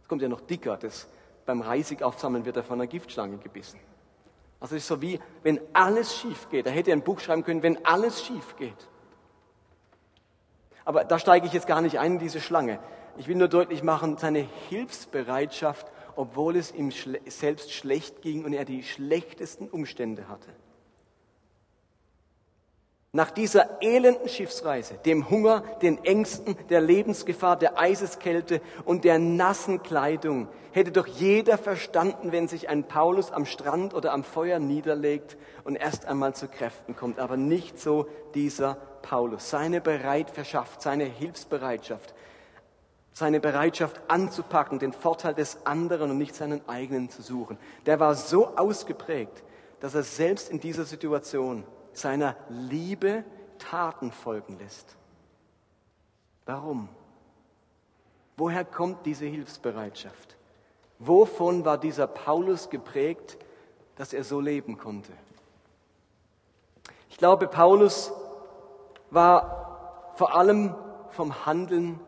Es 0.01 0.07
kommt 0.07 0.21
ja 0.21 0.27
noch 0.27 0.41
dicker. 0.41 0.75
Das, 0.77 1.07
beim 1.47 1.61
Reisig 1.61 2.03
aufsammeln 2.03 2.45
wird 2.45 2.57
er 2.57 2.63
von 2.63 2.79
einer 2.79 2.87
Giftschlange 2.87 3.37
gebissen. 3.37 3.79
Also 4.59 4.75
es 4.75 4.83
ist 4.83 4.87
so 4.87 5.01
wie, 5.01 5.19
wenn 5.41 5.59
alles 5.73 6.15
schief 6.15 6.49
geht. 6.49 6.67
Da 6.67 6.69
hätte 6.69 6.91
er 6.91 6.97
ein 6.97 7.03
Buch 7.03 7.19
schreiben 7.19 7.43
können, 7.43 7.63
wenn 7.63 7.83
alles 7.85 8.23
schief 8.23 8.55
geht. 8.57 8.87
Aber 10.85 11.03
da 11.03 11.17
steige 11.17 11.47
ich 11.47 11.53
jetzt 11.53 11.67
gar 11.67 11.81
nicht 11.81 11.99
ein 11.99 12.13
in 12.13 12.19
diese 12.19 12.39
Schlange. 12.41 12.79
Ich 13.17 13.27
will 13.27 13.35
nur 13.35 13.47
deutlich 13.47 13.81
machen, 13.81 14.17
seine 14.17 14.47
Hilfsbereitschaft 14.69 15.87
obwohl 16.17 16.55
es 16.55 16.73
ihm 16.73 16.91
selbst 17.27 17.71
schlecht 17.71 18.21
ging 18.21 18.43
und 18.43 18.53
er 18.53 18.65
die 18.65 18.83
schlechtesten 18.83 19.69
Umstände 19.69 20.27
hatte. 20.27 20.49
Nach 23.17 23.31
dieser 23.31 23.81
elenden 23.81 24.29
Schiffsreise, 24.29 24.93
dem 25.03 25.27
Hunger, 25.31 25.63
den 25.81 26.05
Ängsten, 26.05 26.55
der 26.69 26.81
Lebensgefahr, 26.81 27.55
der 27.55 27.79
Eiseskälte 27.79 28.61
und 28.85 29.05
der 29.05 29.17
nassen 29.17 29.81
Kleidung, 29.81 30.47
hätte 30.71 30.91
doch 30.91 31.07
jeder 31.07 31.57
verstanden, 31.57 32.31
wenn 32.31 32.47
sich 32.47 32.69
ein 32.69 32.83
Paulus 32.83 33.31
am 33.31 33.47
Strand 33.47 33.95
oder 33.95 34.13
am 34.13 34.23
Feuer 34.23 34.59
niederlegt 34.59 35.35
und 35.63 35.77
erst 35.77 36.05
einmal 36.05 36.35
zu 36.35 36.47
Kräften 36.47 36.95
kommt. 36.95 37.17
Aber 37.17 37.37
nicht 37.37 37.79
so 37.79 38.05
dieser 38.35 38.75
Paulus. 39.01 39.49
Seine 39.49 39.81
Bereit 39.81 40.29
verschafft, 40.29 40.83
seine 40.83 41.05
Hilfsbereitschaft, 41.05 42.13
seine 43.13 43.39
Bereitschaft 43.39 43.99
anzupacken, 44.09 44.77
den 44.77 44.93
Vorteil 44.93 45.33
des 45.33 45.65
anderen 45.65 46.11
und 46.11 46.19
nicht 46.19 46.35
seinen 46.35 46.61
eigenen 46.69 47.09
zu 47.09 47.23
suchen. 47.23 47.57
Der 47.87 47.99
war 47.99 48.13
so 48.13 48.55
ausgeprägt, 48.57 49.43
dass 49.79 49.95
er 49.95 50.03
selbst 50.03 50.51
in 50.51 50.59
dieser 50.59 50.85
Situation 50.85 51.63
seiner 51.97 52.35
Liebe 52.49 53.23
Taten 53.57 54.11
folgen 54.11 54.57
lässt. 54.59 54.95
Warum? 56.45 56.89
Woher 58.37 58.63
kommt 58.63 59.05
diese 59.05 59.25
Hilfsbereitschaft? 59.25 60.37
Wovon 60.99 61.65
war 61.65 61.77
dieser 61.77 62.07
Paulus 62.07 62.69
geprägt, 62.69 63.37
dass 63.95 64.13
er 64.13 64.23
so 64.23 64.39
leben 64.39 64.77
konnte? 64.77 65.11
Ich 67.09 67.17
glaube, 67.17 67.47
Paulus 67.47 68.11
war 69.09 70.11
vor 70.15 70.35
allem 70.35 70.75
vom 71.09 71.45
Handeln 71.45 71.99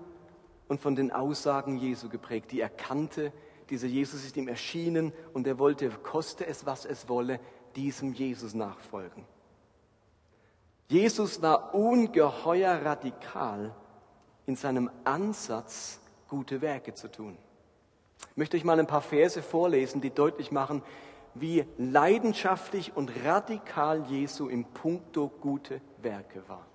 und 0.67 0.79
von 0.79 0.95
den 0.95 1.11
Aussagen 1.11 1.77
Jesu 1.77 2.09
geprägt, 2.09 2.51
die 2.51 2.61
er 2.61 2.69
kannte. 2.69 3.33
Dieser 3.69 3.87
Jesus 3.87 4.23
ist 4.23 4.37
ihm 4.37 4.47
erschienen 4.47 5.13
und 5.33 5.47
er 5.47 5.57
wollte, 5.57 5.89
koste 5.89 6.45
es, 6.45 6.65
was 6.65 6.85
es 6.85 7.09
wolle, 7.09 7.39
diesem 7.75 8.13
Jesus 8.13 8.53
nachfolgen. 8.53 9.25
Jesus 10.89 11.39
war 11.43 11.75
ungeheuer 11.75 12.83
radikal 12.83 13.71
in 14.47 14.55
seinem 14.55 14.89
Ansatz, 15.03 15.99
gute 16.27 16.61
Werke 16.61 16.95
zu 16.95 17.11
tun. 17.11 17.37
Ich 18.31 18.37
möchte 18.37 18.57
euch 18.57 18.63
mal 18.63 18.79
ein 18.79 18.87
paar 18.87 19.03
Verse 19.03 19.43
vorlesen, 19.43 20.01
die 20.01 20.09
deutlich 20.09 20.51
machen, 20.51 20.81
wie 21.35 21.63
leidenschaftlich 21.77 22.95
und 22.95 23.11
radikal 23.23 24.03
Jesu 24.07 24.49
im 24.49 24.65
Punkto 24.65 25.29
gute 25.29 25.79
Werke 26.01 26.41
war. 26.49 26.65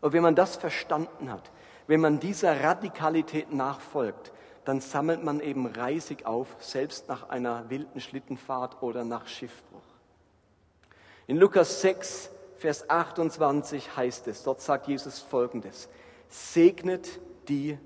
Und 0.00 0.14
wenn 0.14 0.22
man 0.22 0.34
das 0.34 0.56
verstanden 0.56 1.30
hat, 1.30 1.50
wenn 1.88 2.00
man 2.00 2.20
dieser 2.20 2.64
Radikalität 2.64 3.52
nachfolgt, 3.52 4.32
dann 4.64 4.80
sammelt 4.80 5.22
man 5.22 5.40
eben 5.40 5.66
reisig 5.66 6.24
auf, 6.24 6.48
selbst 6.58 7.06
nach 7.08 7.28
einer 7.28 7.68
wilden 7.68 8.00
Schlittenfahrt 8.00 8.82
oder 8.82 9.04
nach 9.04 9.26
Schiffbruch. 9.26 9.82
In 11.26 11.36
Lukas 11.36 11.82
6, 11.82 12.30
Vers 12.58 12.90
28 12.90 13.96
heißt 13.96 14.26
es, 14.26 14.42
dort 14.42 14.60
sagt 14.60 14.88
Jesus 14.88 15.20
folgendes, 15.20 15.88
segnet 16.28 17.20
die, 17.48 17.78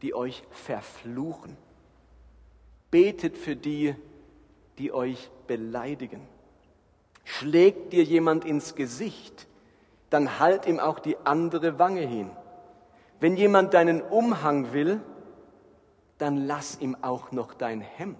die 0.00 0.14
euch 0.14 0.42
verfluchen, 0.50 1.56
betet 2.90 3.36
für 3.36 3.54
die, 3.54 3.94
die 4.78 4.92
euch 4.92 5.30
beleidigen. 5.46 6.26
Schlägt 7.24 7.92
dir 7.92 8.02
jemand 8.02 8.46
ins 8.46 8.74
Gesicht, 8.74 9.46
dann 10.08 10.38
halt 10.38 10.66
ihm 10.66 10.80
auch 10.80 11.00
die 11.00 11.18
andere 11.24 11.78
Wange 11.78 12.02
hin. 12.06 12.30
Wenn 13.20 13.36
jemand 13.36 13.74
deinen 13.74 14.00
Umhang 14.00 14.72
will, 14.72 15.00
dann 16.16 16.46
lass 16.46 16.80
ihm 16.80 16.96
auch 17.02 17.30
noch 17.30 17.52
dein 17.52 17.82
Hemd. 17.82 18.18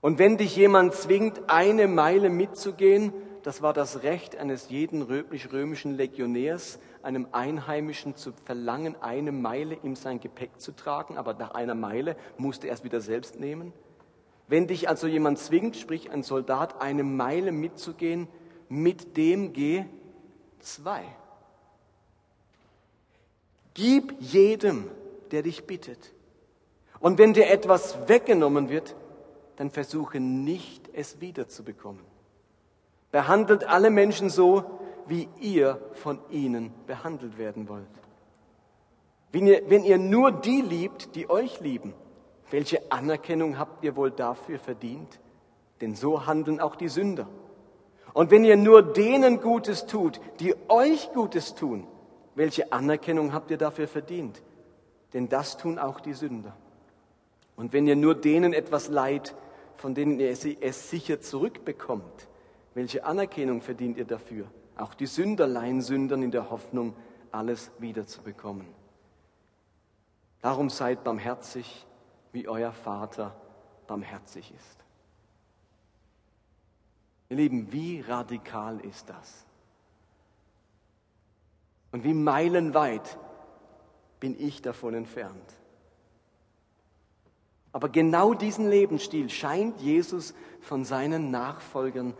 Und 0.00 0.18
wenn 0.18 0.38
dich 0.38 0.56
jemand 0.56 0.94
zwingt, 0.94 1.50
eine 1.50 1.86
Meile 1.88 2.30
mitzugehen, 2.30 3.12
das 3.48 3.62
war 3.62 3.72
das 3.72 4.02
Recht 4.02 4.36
eines 4.36 4.68
jeden 4.68 5.00
römisch-römischen 5.00 5.96
Legionärs, 5.96 6.78
einem 7.02 7.28
Einheimischen 7.32 8.14
zu 8.14 8.34
verlangen, 8.44 8.94
eine 9.00 9.32
Meile 9.32 9.78
ihm 9.82 9.96
sein 9.96 10.20
Gepäck 10.20 10.60
zu 10.60 10.72
tragen, 10.72 11.16
aber 11.16 11.32
nach 11.32 11.52
einer 11.52 11.74
Meile 11.74 12.14
musste 12.36 12.66
er 12.66 12.74
es 12.74 12.84
wieder 12.84 13.00
selbst 13.00 13.40
nehmen. 13.40 13.72
Wenn 14.48 14.66
dich 14.66 14.90
also 14.90 15.06
jemand 15.06 15.38
zwingt, 15.38 15.76
sprich 15.76 16.10
ein 16.10 16.22
Soldat, 16.22 16.82
eine 16.82 17.04
Meile 17.04 17.50
mitzugehen, 17.50 18.28
mit 18.68 19.16
dem 19.16 19.54
geh 19.54 19.86
zwei. 20.58 21.04
Gib 23.72 24.14
jedem, 24.20 24.90
der 25.30 25.40
dich 25.40 25.64
bittet. 25.66 26.12
Und 27.00 27.16
wenn 27.16 27.32
dir 27.32 27.48
etwas 27.48 28.10
weggenommen 28.10 28.68
wird, 28.68 28.94
dann 29.56 29.70
versuche 29.70 30.20
nicht, 30.20 30.90
es 30.92 31.22
wiederzubekommen. 31.22 32.17
Behandelt 33.10 33.64
alle 33.64 33.90
Menschen 33.90 34.30
so, 34.30 34.64
wie 35.06 35.28
ihr 35.40 35.80
von 35.94 36.18
ihnen 36.30 36.72
behandelt 36.86 37.38
werden 37.38 37.68
wollt. 37.68 37.86
Wenn 39.32 39.46
ihr, 39.46 39.62
wenn 39.68 39.84
ihr 39.84 39.98
nur 39.98 40.32
die 40.32 40.60
liebt, 40.60 41.14
die 41.14 41.28
euch 41.28 41.60
lieben, 41.60 41.94
welche 42.50 42.90
Anerkennung 42.90 43.58
habt 43.58 43.84
ihr 43.84 43.96
wohl 43.96 44.10
dafür 44.10 44.58
verdient? 44.58 45.20
Denn 45.80 45.94
so 45.94 46.26
handeln 46.26 46.60
auch 46.60 46.76
die 46.76 46.88
Sünder. 46.88 47.28
Und 48.14 48.30
wenn 48.30 48.44
ihr 48.44 48.56
nur 48.56 48.82
denen 48.82 49.40
Gutes 49.40 49.86
tut, 49.86 50.20
die 50.40 50.54
euch 50.68 51.12
Gutes 51.12 51.54
tun, 51.54 51.86
welche 52.34 52.72
Anerkennung 52.72 53.32
habt 53.32 53.50
ihr 53.50 53.58
dafür 53.58 53.86
verdient? 53.86 54.42
Denn 55.12 55.28
das 55.28 55.56
tun 55.56 55.78
auch 55.78 56.00
die 56.00 56.14
Sünder. 56.14 56.56
Und 57.56 57.72
wenn 57.72 57.86
ihr 57.86 57.96
nur 57.96 58.14
denen 58.14 58.52
etwas 58.52 58.88
leid, 58.88 59.34
von 59.76 59.94
denen 59.94 60.20
ihr 60.20 60.30
es 60.30 60.90
sicher 60.90 61.20
zurückbekommt, 61.20 62.28
welche 62.74 63.04
Anerkennung 63.04 63.60
verdient 63.60 63.98
ihr 63.98 64.04
dafür? 64.04 64.46
Auch 64.76 64.94
die 64.94 65.06
Sünder 65.06 65.46
leihen 65.46 65.82
Sündern 65.82 66.22
in 66.22 66.30
der 66.30 66.50
Hoffnung, 66.50 66.94
alles 67.32 67.70
wiederzubekommen. 67.78 68.66
Darum 70.40 70.70
seid 70.70 71.04
barmherzig, 71.04 71.86
wie 72.32 72.46
euer 72.46 72.72
Vater 72.72 73.34
barmherzig 73.86 74.52
ist. 74.54 74.84
Ihr 77.28 77.36
Lieben, 77.36 77.72
wie 77.72 78.00
radikal 78.00 78.80
ist 78.80 79.08
das? 79.10 79.44
Und 81.90 82.04
wie 82.04 82.14
meilenweit 82.14 83.18
bin 84.20 84.38
ich 84.38 84.62
davon 84.62 84.94
entfernt. 84.94 85.54
Aber 87.72 87.88
genau 87.88 88.34
diesen 88.34 88.68
Lebensstil 88.68 89.28
scheint 89.28 89.80
Jesus 89.80 90.34
von 90.60 90.84
seinen 90.84 91.30
Nachfolgern 91.30 92.14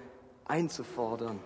einzufordern. 0.48 1.38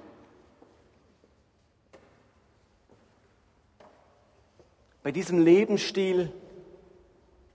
Bei 5.02 5.11
diesem 5.11 5.40
Lebensstil 5.40 6.32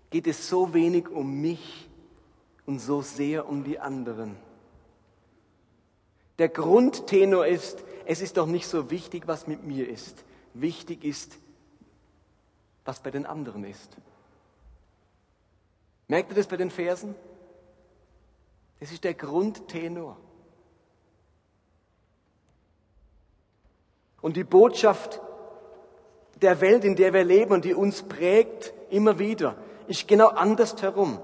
geht 0.09 0.27
es 0.27 0.49
so 0.49 0.73
wenig 0.73 1.09
um 1.09 1.41
mich 1.41 1.87
und 2.65 2.79
so 2.79 3.01
sehr 3.01 3.47
um 3.47 3.63
die 3.63 3.79
anderen. 3.79 4.35
Der 6.37 6.49
Grundtenor 6.49 7.47
ist, 7.47 7.83
es 8.05 8.21
ist 8.21 8.37
doch 8.37 8.45
nicht 8.45 8.67
so 8.67 8.91
wichtig, 8.91 9.27
was 9.27 9.47
mit 9.47 9.63
mir 9.63 9.89
ist. 9.89 10.23
Wichtig 10.53 11.03
ist, 11.03 11.37
was 12.85 12.99
bei 12.99 13.11
den 13.11 13.25
anderen 13.25 13.63
ist. 13.63 13.97
Merkt 16.07 16.31
ihr 16.31 16.35
das 16.35 16.47
bei 16.47 16.57
den 16.57 16.69
Versen? 16.69 17.15
Das 18.79 18.91
ist 18.91 19.03
der 19.03 19.13
Grundtenor. 19.13 20.17
Und 24.21 24.35
die 24.35 24.43
Botschaft 24.43 25.21
der 26.41 26.61
Welt, 26.61 26.83
in 26.83 26.95
der 26.95 27.13
wir 27.13 27.23
leben 27.23 27.53
und 27.53 27.65
die 27.65 27.73
uns 27.73 28.03
prägt, 28.03 28.73
immer 28.89 29.19
wieder, 29.19 29.55
ist 29.87 30.07
genau 30.07 30.27
andersherum. 30.29 31.19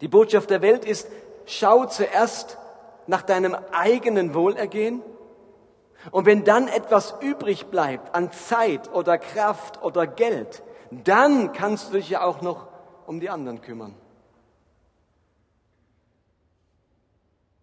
Die 0.00 0.08
Botschaft 0.08 0.50
der 0.50 0.62
Welt 0.62 0.84
ist, 0.84 1.08
schau 1.46 1.86
zuerst 1.86 2.58
nach 3.06 3.22
deinem 3.22 3.56
eigenen 3.72 4.34
Wohlergehen 4.34 5.02
und 6.10 6.26
wenn 6.26 6.44
dann 6.44 6.68
etwas 6.68 7.14
übrig 7.20 7.66
bleibt 7.66 8.14
an 8.14 8.30
Zeit 8.32 8.92
oder 8.92 9.18
Kraft 9.18 9.82
oder 9.82 10.06
Geld, 10.06 10.62
dann 10.90 11.52
kannst 11.52 11.88
du 11.88 11.96
dich 11.96 12.10
ja 12.10 12.22
auch 12.22 12.42
noch 12.42 12.68
um 13.06 13.20
die 13.20 13.30
anderen 13.30 13.60
kümmern. 13.60 13.94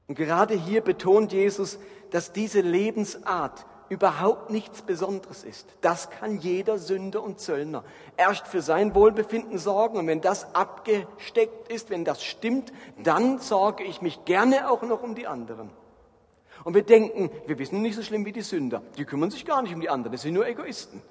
Und 0.08 0.16
gerade 0.16 0.54
hier 0.54 0.82
betont 0.82 1.32
Jesus, 1.32 1.80
dass 2.12 2.34
diese 2.34 2.62
Lebensart 2.62 3.66
überhaupt 3.90 4.50
nichts 4.50 4.82
Besonderes 4.82 5.44
ist. 5.44 5.68
Das 5.82 6.10
kann 6.10 6.38
jeder 6.38 6.78
Sünder 6.78 7.22
und 7.22 7.40
Zöllner. 7.40 7.84
Erst 8.18 8.48
für 8.48 8.62
sein 8.62 8.96
Wohlbefinden 8.96 9.58
sorgen 9.58 9.98
und 9.98 10.08
wenn 10.08 10.22
das 10.22 10.56
abgesteckt 10.56 11.72
ist, 11.72 11.90
wenn 11.90 12.06
das 12.06 12.24
stimmt, 12.24 12.72
dann 13.04 13.40
sorge 13.40 13.84
ich 13.84 14.02
mich 14.02 14.26
gerne 14.26 14.70
auch 14.70 14.82
noch 14.84 15.04
um 15.04 15.16
die 15.16 15.28
anderen. 15.28 15.70
Und 16.64 16.76
wir 16.76 16.84
denken, 16.84 17.30
wir 17.46 17.60
wissen 17.60 17.82
nicht 17.82 17.96
so 17.96 18.02
schlimm 18.02 18.26
wie 18.26 18.32
die 18.32 18.42
Sünder. 18.42 18.82
Die 18.98 19.06
kümmern 19.06 19.32
sich 19.32 19.46
gar 19.46 19.62
nicht 19.62 19.74
um 19.74 19.82
die 19.82 19.90
anderen, 19.90 20.12
das 20.12 20.22
sind 20.22 20.34
nur 20.34 20.48
Egoisten. 20.48 21.02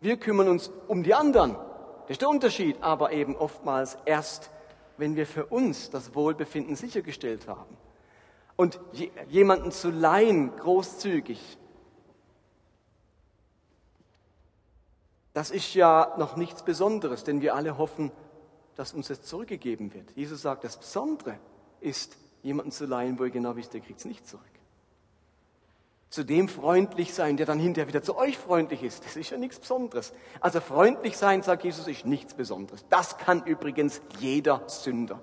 Wir 0.00 0.16
kümmern 0.18 0.48
uns 0.48 0.70
um 0.88 1.02
die 1.02 1.14
anderen. 1.14 1.56
Das 2.02 2.10
ist 2.10 2.20
der 2.20 2.28
Unterschied, 2.28 2.76
aber 2.82 3.12
eben 3.12 3.36
oftmals 3.36 3.96
erst, 4.04 4.50
wenn 4.98 5.16
wir 5.16 5.26
für 5.26 5.46
uns 5.46 5.90
das 5.90 6.14
Wohlbefinden 6.14 6.76
sichergestellt 6.76 7.48
haben. 7.48 7.76
Und 8.56 8.80
jemanden 9.28 9.72
zu 9.72 9.90
leihen, 9.90 10.56
großzügig, 10.56 11.58
das 15.32 15.50
ist 15.50 15.74
ja 15.74 16.14
noch 16.16 16.36
nichts 16.36 16.62
Besonderes, 16.62 17.24
denn 17.24 17.40
wir 17.40 17.56
alle 17.56 17.76
hoffen, 17.76 18.12
dass 18.76 18.94
uns 18.94 19.08
das 19.08 19.22
zurückgegeben 19.22 19.92
wird. 19.92 20.10
Jesus 20.12 20.42
sagt, 20.42 20.64
das 20.64 20.76
Besondere 20.76 21.38
ist, 21.80 22.16
jemanden 22.42 22.70
zu 22.70 22.86
leihen, 22.86 23.18
wo 23.18 23.24
ihr 23.24 23.30
genau 23.30 23.56
wisst, 23.56 23.74
der 23.74 23.80
kriegt 23.80 23.98
es 23.98 24.04
nicht 24.04 24.26
zurück. 24.26 24.44
Zu 26.10 26.22
dem 26.22 26.48
freundlich 26.48 27.12
sein, 27.12 27.36
der 27.36 27.46
dann 27.46 27.58
hinterher 27.58 27.88
wieder 27.88 28.02
zu 28.02 28.16
euch 28.16 28.38
freundlich 28.38 28.84
ist, 28.84 29.04
das 29.04 29.16
ist 29.16 29.30
ja 29.30 29.36
nichts 29.36 29.58
Besonderes. 29.58 30.12
Also 30.40 30.60
freundlich 30.60 31.16
sein, 31.16 31.42
sagt 31.42 31.64
Jesus, 31.64 31.88
ist 31.88 32.06
nichts 32.06 32.34
Besonderes. 32.34 32.84
Das 32.88 33.18
kann 33.18 33.44
übrigens 33.44 34.00
jeder 34.20 34.62
Sünder. 34.68 35.20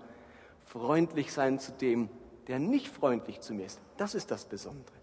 Freundlich 0.66 1.32
sein 1.32 1.60
zu 1.60 1.72
dem, 1.72 2.10
der 2.48 2.60
nicht 2.60 2.88
freundlich 2.88 3.42
zu 3.42 3.54
mir 3.54 3.66
ist, 3.66 3.80
das 3.98 4.16
ist 4.16 4.32
das 4.32 4.46
Besondere. 4.46 4.96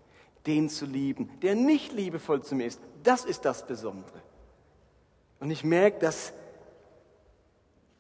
Den 0.47 0.69
zu 0.69 0.87
lieben, 0.87 1.31
der 1.41 1.55
nicht 1.55 1.93
liebevoll 1.93 2.43
zu 2.43 2.55
mir 2.55 2.67
ist, 2.67 2.81
das 3.03 3.25
ist 3.25 3.45
das 3.45 3.67
Besondere. 3.67 4.23
Und 5.41 5.51
ich 5.51 5.65
merke, 5.65 5.99
dass 5.99 6.33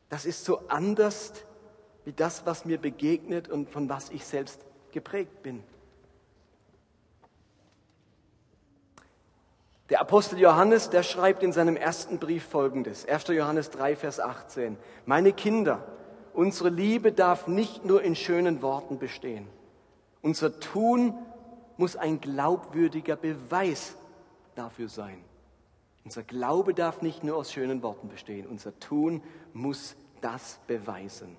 das 0.08 0.24
ist 0.24 0.44
so 0.44 0.60
anders 0.68 1.32
wie 2.04 2.12
das, 2.12 2.46
was 2.46 2.64
mir 2.64 2.78
begegnet 2.78 3.48
und 3.48 3.68
von 3.68 3.88
was 3.88 4.10
ich 4.10 4.24
selbst 4.24 4.64
geprägt 4.92 5.42
bin. 5.42 5.62
Der 9.90 10.00
Apostel 10.00 10.38
Johannes, 10.38 10.90
der 10.90 11.02
schreibt 11.02 11.42
in 11.42 11.52
seinem 11.52 11.76
ersten 11.76 12.18
Brief 12.18 12.44
folgendes, 12.44 13.06
1. 13.06 13.28
Johannes 13.28 13.70
3, 13.70 13.96
Vers 13.96 14.20
18. 14.20 14.76
Meine 15.06 15.32
Kinder, 15.32 15.82
unsere 16.34 16.70
Liebe 16.70 17.12
darf 17.12 17.46
nicht 17.46 17.84
nur 17.84 18.02
in 18.02 18.16
schönen 18.16 18.62
Worten 18.62 18.98
bestehen. 18.98 19.46
Unser 20.22 20.60
Tun 20.60 21.14
muss 21.76 21.96
ein 21.96 22.20
glaubwürdiger 22.20 23.16
Beweis 23.16 23.96
dafür 24.54 24.88
sein. 24.88 25.22
Unser 26.04 26.22
Glaube 26.22 26.74
darf 26.74 27.02
nicht 27.02 27.22
nur 27.22 27.36
aus 27.36 27.52
schönen 27.52 27.82
Worten 27.82 28.08
bestehen. 28.08 28.46
Unser 28.46 28.78
Tun 28.80 29.22
muss 29.52 29.94
das 30.20 30.58
beweisen. 30.66 31.36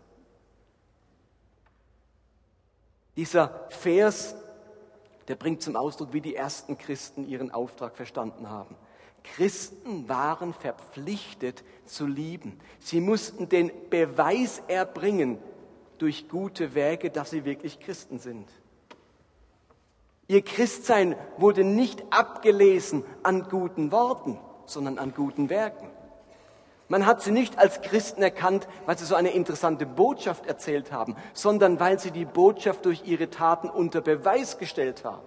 Dieser 3.15 3.67
Vers, 3.69 4.35
der 5.27 5.35
bringt 5.35 5.61
zum 5.61 5.75
Ausdruck, 5.75 6.13
wie 6.13 6.21
die 6.21 6.35
ersten 6.35 6.77
Christen 6.77 7.27
ihren 7.27 7.51
Auftrag 7.51 7.97
verstanden 7.97 8.49
haben. 8.49 8.75
Christen 9.23 10.07
waren 10.09 10.53
verpflichtet 10.53 11.63
zu 11.85 12.05
lieben. 12.05 12.59
Sie 12.79 13.01
mussten 13.01 13.49
den 13.49 13.71
Beweis 13.89 14.61
erbringen 14.67 15.37
durch 15.97 16.29
gute 16.29 16.75
Werke, 16.75 17.09
dass 17.09 17.29
sie 17.31 17.45
wirklich 17.45 17.79
Christen 17.79 18.19
sind. 18.19 18.47
Ihr 20.27 20.43
Christsein 20.43 21.15
wurde 21.37 21.63
nicht 21.63 22.03
abgelesen 22.11 23.03
an 23.23 23.49
guten 23.49 23.91
Worten, 23.91 24.39
sondern 24.65 24.99
an 24.99 25.13
guten 25.15 25.49
Werken. 25.49 25.89
Man 26.87 27.05
hat 27.05 27.21
sie 27.21 27.31
nicht 27.31 27.57
als 27.59 27.81
Christen 27.81 28.21
erkannt, 28.23 28.67
weil 28.85 28.97
sie 28.97 29.05
so 29.05 29.15
eine 29.15 29.29
interessante 29.29 29.85
Botschaft 29.85 30.47
erzählt 30.47 30.91
haben, 30.91 31.15
sondern 31.33 31.79
weil 31.79 31.99
sie 31.99 32.11
die 32.11 32.25
Botschaft 32.25 32.85
durch 32.85 33.03
ihre 33.05 33.29
Taten 33.29 33.69
unter 33.69 34.01
Beweis 34.01 34.57
gestellt 34.57 35.05
haben. 35.05 35.25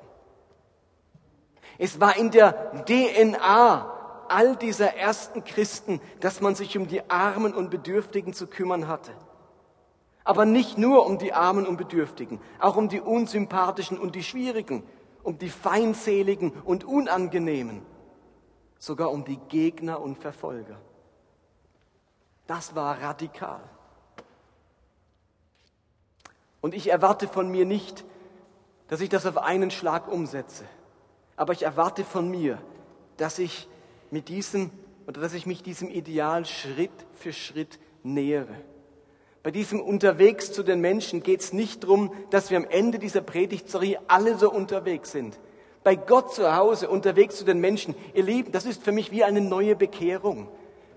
Es 1.79 2.01
war 2.01 2.17
in 2.17 2.31
der 2.31 2.85
DNA 2.85 3.93
all 4.29 4.57
dieser 4.57 4.95
ersten 4.97 5.45
Christen, 5.45 6.01
dass 6.21 6.41
man 6.41 6.55
sich 6.55 6.77
um 6.77 6.89
die 6.89 7.09
Armen 7.11 7.55
und 7.55 7.71
Bedürftigen 7.71 8.33
zu 8.33 8.47
kümmern 8.47 8.89
hatte. 8.89 9.13
Aber 10.25 10.45
nicht 10.45 10.79
nur 10.79 11.07
um 11.07 11.19
die 11.19 11.33
Armen 11.33 11.67
und 11.67 11.77
Bedürftigen, 11.77 12.41
auch 12.61 12.77
um 12.77 12.89
die 12.89 13.01
Unsympathischen 13.01 13.99
und 13.99 14.15
die 14.15 14.23
Schwierigen, 14.23 14.85
um 15.23 15.39
die 15.39 15.51
Feindseligen 15.51 16.53
und 16.65 16.85
Unangenehmen, 16.85 17.83
sogar 18.79 19.11
um 19.11 19.25
die 19.25 19.39
Gegner 19.49 20.01
und 20.01 20.19
Verfolger. 20.19 20.79
Das 22.47 22.75
war 22.75 23.01
radikal. 23.01 23.63
Und 26.61 26.75
ich 26.75 26.91
erwarte 26.91 27.27
von 27.29 27.51
mir 27.51 27.67
nicht, 27.67 28.05
dass 28.89 29.01
ich 29.01 29.09
das 29.09 29.27
auf 29.27 29.39
einen 29.39 29.71
Schlag 29.71 30.09
umsetze. 30.09 30.65
Aber 31.37 31.53
ich 31.53 31.63
erwarte 31.63 32.05
von 32.05 32.31
mir, 32.31 32.59
dass 33.17 33.39
ich 33.39 33.69
mit 34.11 34.29
diesem 34.29 34.71
oder 35.07 35.21
dass 35.21 35.35
ich 35.35 35.47
mich 35.47 35.63
diesem 35.63 35.89
Ideal 35.89 36.45
Schritt 36.45 36.91
für 37.15 37.33
Schritt 37.33 37.79
nähere. 38.03 38.55
Bei 39.43 39.51
diesem 39.51 39.81
Unterwegs 39.81 40.53
zu 40.53 40.63
den 40.63 40.81
Menschen 40.81 41.23
geht 41.23 41.41
es 41.41 41.53
nicht 41.53 41.83
darum, 41.83 42.13
dass 42.31 42.51
wir 42.51 42.59
am 42.59 42.67
Ende 42.69 43.01
dieser 43.01 43.23
Predigtserie 43.23 43.99
alle 44.07 44.39
so 44.39 44.53
unterwegs 44.53 45.11
sind. 45.11 45.39
Bei 45.83 45.97
Gott 45.97 46.33
zu 46.33 46.55
Hause, 46.55 46.89
unterwegs 46.89 47.37
zu 47.37 47.45
den 47.45 47.59
Menschen, 47.59 47.97
ihr 48.15 48.23
Lieben, 48.23 48.53
das 48.53 48.67
ist 48.67 48.85
für 48.85 48.93
mich 48.93 49.11
wie 49.11 49.25
eine 49.25 49.41
neue 49.41 49.75
Bekehrung 49.75 50.47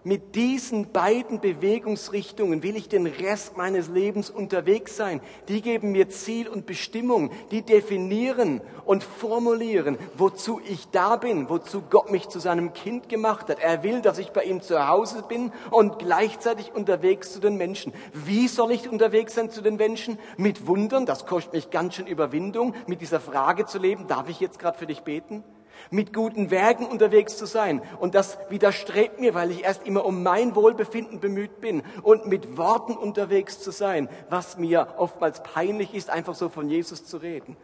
mit 0.06 0.36
diesen 0.36 0.92
beiden 0.92 1.42
Bewegungsrichtungen 1.42 2.62
will 2.62 2.76
ich 2.76 2.88
den 2.88 3.08
Rest 3.08 3.58
meines 3.58 3.90
Lebens 3.90 4.30
unterwegs 4.30 4.96
sein. 4.96 5.20
Die 5.48 5.64
geben 5.64 5.94
mir 5.94 6.10
Ziel 6.10 6.48
und 6.48 6.68
Bestimmung, 6.68 7.32
die 7.50 7.64
definieren 7.64 8.62
und 8.86 9.04
formulieren, 9.04 9.98
wozu 10.16 10.62
ich 10.64 10.88
da 10.92 11.16
bin, 11.16 11.50
wozu 11.50 11.82
Gott 11.90 12.12
mich 12.12 12.30
zu 12.30 12.38
seinem 12.38 12.74
Kind 12.74 13.10
gemacht 13.10 13.50
hat. 13.50 13.58
Er 13.60 13.82
will, 13.82 14.02
dass 14.02 14.20
ich 14.20 14.30
bei 14.30 14.44
ihm 14.44 14.62
zu 14.62 14.88
Hause 14.88 15.24
bin 15.28 15.52
und 15.72 15.98
gleichzeitig 15.98 16.76
unterwegs 16.76 17.34
zu 17.34 17.40
den 17.40 17.56
Menschen. 17.58 17.92
Wie 18.14 18.48
soll 18.48 18.74
ich 18.74 18.88
unterwegs 18.88 19.34
sein 19.34 19.50
zu 19.50 19.64
den 19.64 19.76
Menschen? 19.76 20.20
Mit 20.38 20.68
Wundern, 20.68 21.08
das 21.08 21.26
kostet 21.26 21.54
mich 21.54 21.72
ganz 21.72 21.96
schön 21.96 22.06
Überwindung, 22.06 22.76
mit 22.86 23.02
dieser 23.02 23.20
Frage 23.20 23.66
zu 23.66 23.80
leben, 23.80 24.06
darf 24.08 24.30
ich 24.30 24.40
jetzt 24.40 24.60
gerade 24.60 24.78
für 24.78 24.86
dich 24.86 25.02
beten? 25.02 25.44
Mit 25.92 26.14
guten 26.14 26.52
Werken 26.52 26.86
unterwegs 26.86 27.38
zu 27.38 27.46
sein. 27.46 27.82
Und 28.00 28.16
das 28.16 28.38
widerstrebt 28.50 29.20
mir, 29.20 29.34
weil 29.34 29.52
ich 29.52 29.64
erst 29.64 29.86
immer 29.86 30.06
um 30.06 30.24
mein 30.24 30.56
Wohlbefinden 30.56 31.20
bemüht 31.20 31.62
bin 31.62 31.84
und 32.04 32.28
mit 32.28 32.58
Worten 32.58 32.94
unterwegs 32.94 33.60
zu 33.60 33.72
sein, 33.72 34.10
was 34.30 34.58
mir 34.58 34.96
oftmals 34.98 35.44
peinlich 35.44 35.94
ist, 35.94 36.10
einfach 36.10 36.36
so 36.36 36.50
von 36.50 36.70
Jesus 36.70 37.06
zu 37.06 37.18
reden. 37.18 37.58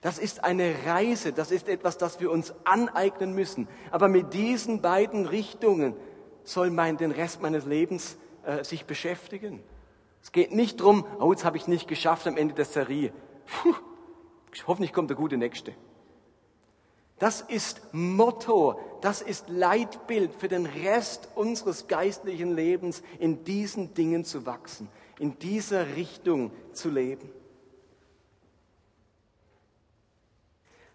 Das 0.00 0.18
ist 0.18 0.44
eine 0.44 0.74
Reise, 0.86 1.32
das 1.32 1.50
ist 1.50 1.68
etwas, 1.68 1.98
das 1.98 2.20
wir 2.20 2.30
uns 2.30 2.54
aneignen 2.64 3.34
müssen. 3.34 3.66
Aber 3.90 4.08
mit 4.08 4.32
diesen 4.32 4.80
beiden 4.80 5.26
Richtungen 5.26 5.96
soll 6.44 6.70
mein, 6.70 6.96
den 6.96 7.10
Rest 7.10 7.42
meines 7.42 7.66
Lebens 7.66 8.16
äh, 8.44 8.62
sich 8.62 8.84
beschäftigen. 8.84 9.62
Es 10.22 10.32
geht 10.32 10.52
nicht 10.52 10.80
darum, 10.80 11.04
oh, 11.20 11.32
jetzt 11.32 11.44
habe 11.44 11.56
ich 11.56 11.66
nicht 11.66 11.88
geschafft 11.88 12.26
am 12.26 12.36
Ende 12.36 12.54
der 12.54 12.64
Serie. 12.64 13.12
Puh, 13.46 13.74
hoffentlich 14.66 14.92
kommt 14.92 15.10
der 15.10 15.16
gute 15.16 15.36
Nächste. 15.36 15.74
Das 17.18 17.40
ist 17.40 17.80
Motto, 17.92 18.78
das 19.00 19.22
ist 19.22 19.48
Leitbild 19.48 20.32
für 20.34 20.48
den 20.48 20.66
Rest 20.66 21.28
unseres 21.34 21.88
geistlichen 21.88 22.54
Lebens, 22.54 23.02
in 23.18 23.44
diesen 23.44 23.94
Dingen 23.94 24.24
zu 24.24 24.46
wachsen, 24.46 24.88
in 25.18 25.38
dieser 25.38 25.96
Richtung 25.96 26.52
zu 26.72 26.90
leben. 26.90 27.30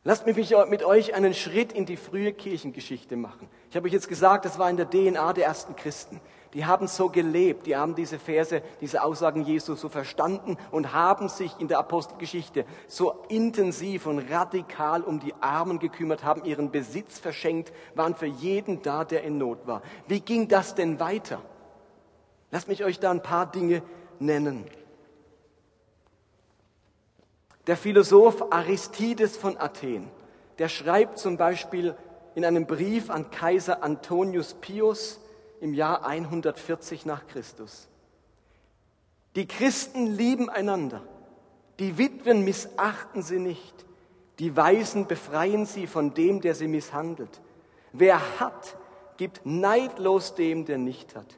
Lasst 0.06 0.26
mich 0.26 0.36
mit 0.70 0.84
euch 0.84 1.14
einen 1.14 1.34
Schritt 1.34 1.72
in 1.72 1.86
die 1.86 1.96
frühe 1.96 2.34
Kirchengeschichte 2.34 3.16
machen. 3.16 3.48
Ich 3.70 3.76
habe 3.76 3.88
euch 3.88 3.94
jetzt 3.94 4.10
gesagt, 4.10 4.44
das 4.44 4.60
war 4.60 4.70
in 4.70 4.76
der 4.76 4.90
DNA 4.90 5.32
der 5.32 5.46
ersten 5.46 5.78
Christen. 5.78 6.20
Die 6.54 6.66
haben 6.66 6.88
so 6.88 7.10
gelebt, 7.10 7.66
die 7.66 7.76
haben 7.76 7.96
diese 7.96 8.20
Verse, 8.20 8.62
diese 8.80 9.04
Aussagen 9.04 9.44
Jesu 9.44 9.76
so 9.76 9.90
verstanden 9.90 10.58
und 10.70 10.94
haben 10.94 11.28
sich 11.28 11.60
in 11.60 11.68
der 11.68 11.80
Apostelgeschichte 11.80 12.66
so 12.88 13.24
intensiv 13.28 14.06
und 14.06 14.20
radikal 14.32 15.02
um 15.02 15.20
die 15.20 15.34
Armen 15.42 15.80
gekümmert, 15.80 16.24
haben 16.24 16.46
ihren 16.46 16.70
Besitz 16.70 17.18
verschenkt, 17.18 17.74
waren 17.96 18.14
für 18.14 18.28
jeden 18.28 18.84
da, 18.84 19.04
der 19.04 19.24
in 19.24 19.40
Not 19.40 19.66
war. 19.66 19.82
Wie 20.08 20.20
ging 20.20 20.48
das 20.48 20.76
denn 20.76 21.00
weiter? 21.00 21.42
Lasst 22.52 22.68
mich 22.68 22.84
euch 22.84 23.00
da 23.00 23.10
ein 23.10 23.24
paar 23.24 23.50
Dinge 23.50 23.82
nennen. 24.20 24.66
Der 27.66 27.78
Philosoph 27.78 28.52
Aristides 28.52 29.38
von 29.38 29.58
Athen, 29.58 30.08
der 30.60 30.70
schreibt 30.70 31.18
zum 31.18 31.38
Beispiel 31.38 31.96
in 32.36 32.46
einem 32.46 32.68
Brief 32.68 33.10
an 33.10 33.32
Kaiser 33.32 33.82
Antonius 33.82 34.54
Pius 34.54 35.20
im 35.64 35.74
Jahr 35.74 36.06
140 36.06 37.06
nach 37.06 37.26
Christus. 37.26 37.88
Die 39.38 39.48
Christen 39.48 40.08
lieben 40.08 40.50
einander, 40.50 41.02
die 41.80 41.98
Witwen 41.98 42.44
missachten 42.44 43.22
sie 43.22 43.40
nicht, 43.40 43.86
die 44.40 44.58
Weisen 44.58 45.08
befreien 45.08 45.66
sie 45.66 45.88
von 45.88 46.14
dem, 46.14 46.42
der 46.42 46.54
sie 46.54 46.68
misshandelt. 46.68 47.40
Wer 47.94 48.42
hat, 48.42 48.76
gibt 49.16 49.46
neidlos 49.46 50.36
dem, 50.36 50.66
der 50.66 50.78
nicht 50.78 51.16
hat. 51.16 51.38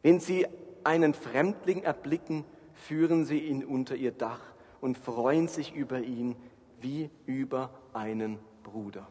Wenn 0.00 0.18
sie 0.18 0.46
einen 0.82 1.12
Fremdling 1.12 1.82
erblicken, 1.82 2.46
führen 2.72 3.26
sie 3.26 3.40
ihn 3.40 3.66
unter 3.66 3.96
ihr 3.96 4.12
Dach 4.12 4.40
und 4.80 4.96
freuen 4.96 5.46
sich 5.48 5.74
über 5.74 6.00
ihn 6.00 6.36
wie 6.80 7.10
über 7.26 7.68
einen 7.92 8.38
Bruder. 8.62 9.06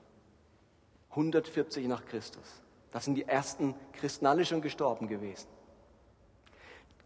140 1.11 1.85
nach 1.85 2.05
Christus. 2.05 2.63
Das 2.91 3.05
sind 3.05 3.15
die 3.15 3.27
ersten 3.27 3.75
Christen 3.93 4.25
alle 4.25 4.45
schon 4.45 4.61
gestorben 4.61 5.07
gewesen. 5.07 5.47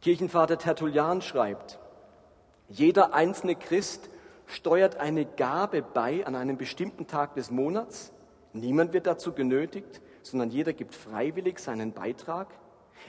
Kirchenvater 0.02 0.58
Tertullian 0.58 1.22
schreibt, 1.22 1.80
jeder 2.70 3.14
einzelne 3.14 3.56
Christ 3.56 4.10
steuert 4.48 4.98
eine 4.98 5.26
Gabe 5.26 5.82
bei 5.82 6.26
an 6.26 6.36
einem 6.36 6.58
bestimmten 6.58 7.08
Tag 7.08 7.36
des 7.36 7.52
Monats. 7.52 8.12
Niemand 8.54 8.94
wird 8.94 9.08
dazu 9.08 9.34
genötigt, 9.34 10.02
sondern 10.22 10.50
jeder 10.50 10.74
gibt 10.74 10.96
freiwillig 10.96 11.60
seinen 11.60 11.94
Beitrag. 11.94 12.48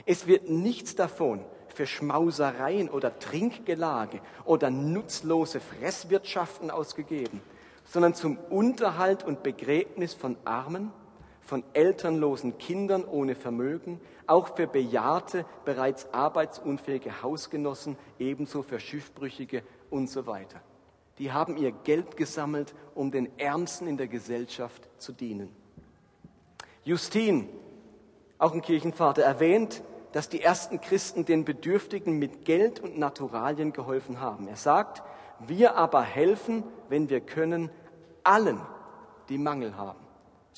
Es 0.05 0.27
wird 0.27 0.49
nichts 0.49 0.95
davon 0.95 1.43
für 1.73 1.87
Schmausereien 1.87 2.89
oder 2.89 3.17
Trinkgelage 3.19 4.19
oder 4.45 4.69
nutzlose 4.69 5.59
Fresswirtschaften 5.59 6.71
ausgegeben, 6.71 7.41
sondern 7.85 8.13
zum 8.13 8.37
Unterhalt 8.49 9.23
und 9.23 9.43
Begräbnis 9.43 10.13
von 10.13 10.37
Armen, 10.45 10.91
von 11.47 11.63
elternlosen 11.71 12.57
Kindern 12.57 13.05
ohne 13.05 13.33
Vermögen, 13.33 14.01
auch 14.27 14.57
für 14.57 14.67
bejahrte, 14.67 15.45
bereits 15.63 16.13
arbeitsunfähige 16.13 17.23
Hausgenossen, 17.23 17.97
ebenso 18.19 18.63
für 18.63 18.81
Schiffbrüchige 18.81 19.63
und 19.89 20.09
so 20.09 20.27
weiter. 20.27 20.59
Die 21.19 21.31
haben 21.31 21.55
ihr 21.55 21.71
Geld 21.71 22.17
gesammelt, 22.17 22.75
um 22.95 23.11
den 23.11 23.29
Ärmsten 23.39 23.87
in 23.87 23.95
der 23.95 24.09
Gesellschaft 24.09 24.89
zu 24.97 25.13
dienen. 25.13 25.49
Justin, 26.83 27.47
auch 28.37 28.51
ein 28.51 28.61
Kirchenvater, 28.61 29.23
erwähnt, 29.23 29.83
dass 30.11 30.27
die 30.27 30.41
ersten 30.41 30.81
Christen 30.81 31.23
den 31.23 31.45
Bedürftigen 31.45 32.19
mit 32.19 32.43
Geld 32.43 32.81
und 32.81 32.99
Naturalien 32.99 33.71
geholfen 33.71 34.19
haben. 34.19 34.49
Er 34.49 34.57
sagt, 34.57 35.01
wir 35.39 35.77
aber 35.77 36.01
helfen, 36.01 36.65
wenn 36.89 37.09
wir 37.09 37.21
können, 37.21 37.69
allen, 38.25 38.59
die 39.29 39.37
Mangel 39.37 39.77
haben. 39.77 40.06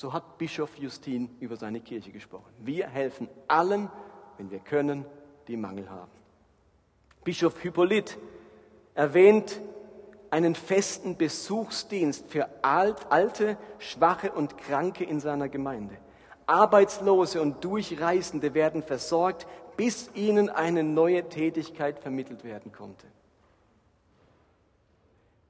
So 0.00 0.14
hat 0.14 0.38
Bischof 0.38 0.78
Justin 0.78 1.28
über 1.40 1.56
seine 1.56 1.78
Kirche 1.78 2.10
gesprochen. 2.10 2.50
Wir 2.60 2.88
helfen 2.88 3.28
allen, 3.48 3.90
wenn 4.38 4.50
wir 4.50 4.60
können, 4.60 5.04
die 5.46 5.58
Mangel 5.58 5.90
haben. 5.90 6.10
Bischof 7.22 7.60
Hippolyt 7.60 8.16
erwähnt 8.94 9.60
einen 10.30 10.54
festen 10.54 11.18
Besuchsdienst 11.18 12.30
für 12.30 12.48
alte, 12.62 13.58
schwache 13.78 14.32
und 14.32 14.56
Kranke 14.56 15.04
in 15.04 15.20
seiner 15.20 15.50
Gemeinde. 15.50 15.98
Arbeitslose 16.46 17.42
und 17.42 17.62
Durchreisende 17.62 18.54
werden 18.54 18.82
versorgt, 18.82 19.46
bis 19.76 20.08
ihnen 20.14 20.48
eine 20.48 20.82
neue 20.82 21.28
Tätigkeit 21.28 21.98
vermittelt 21.98 22.42
werden 22.42 22.72
konnte. 22.72 23.06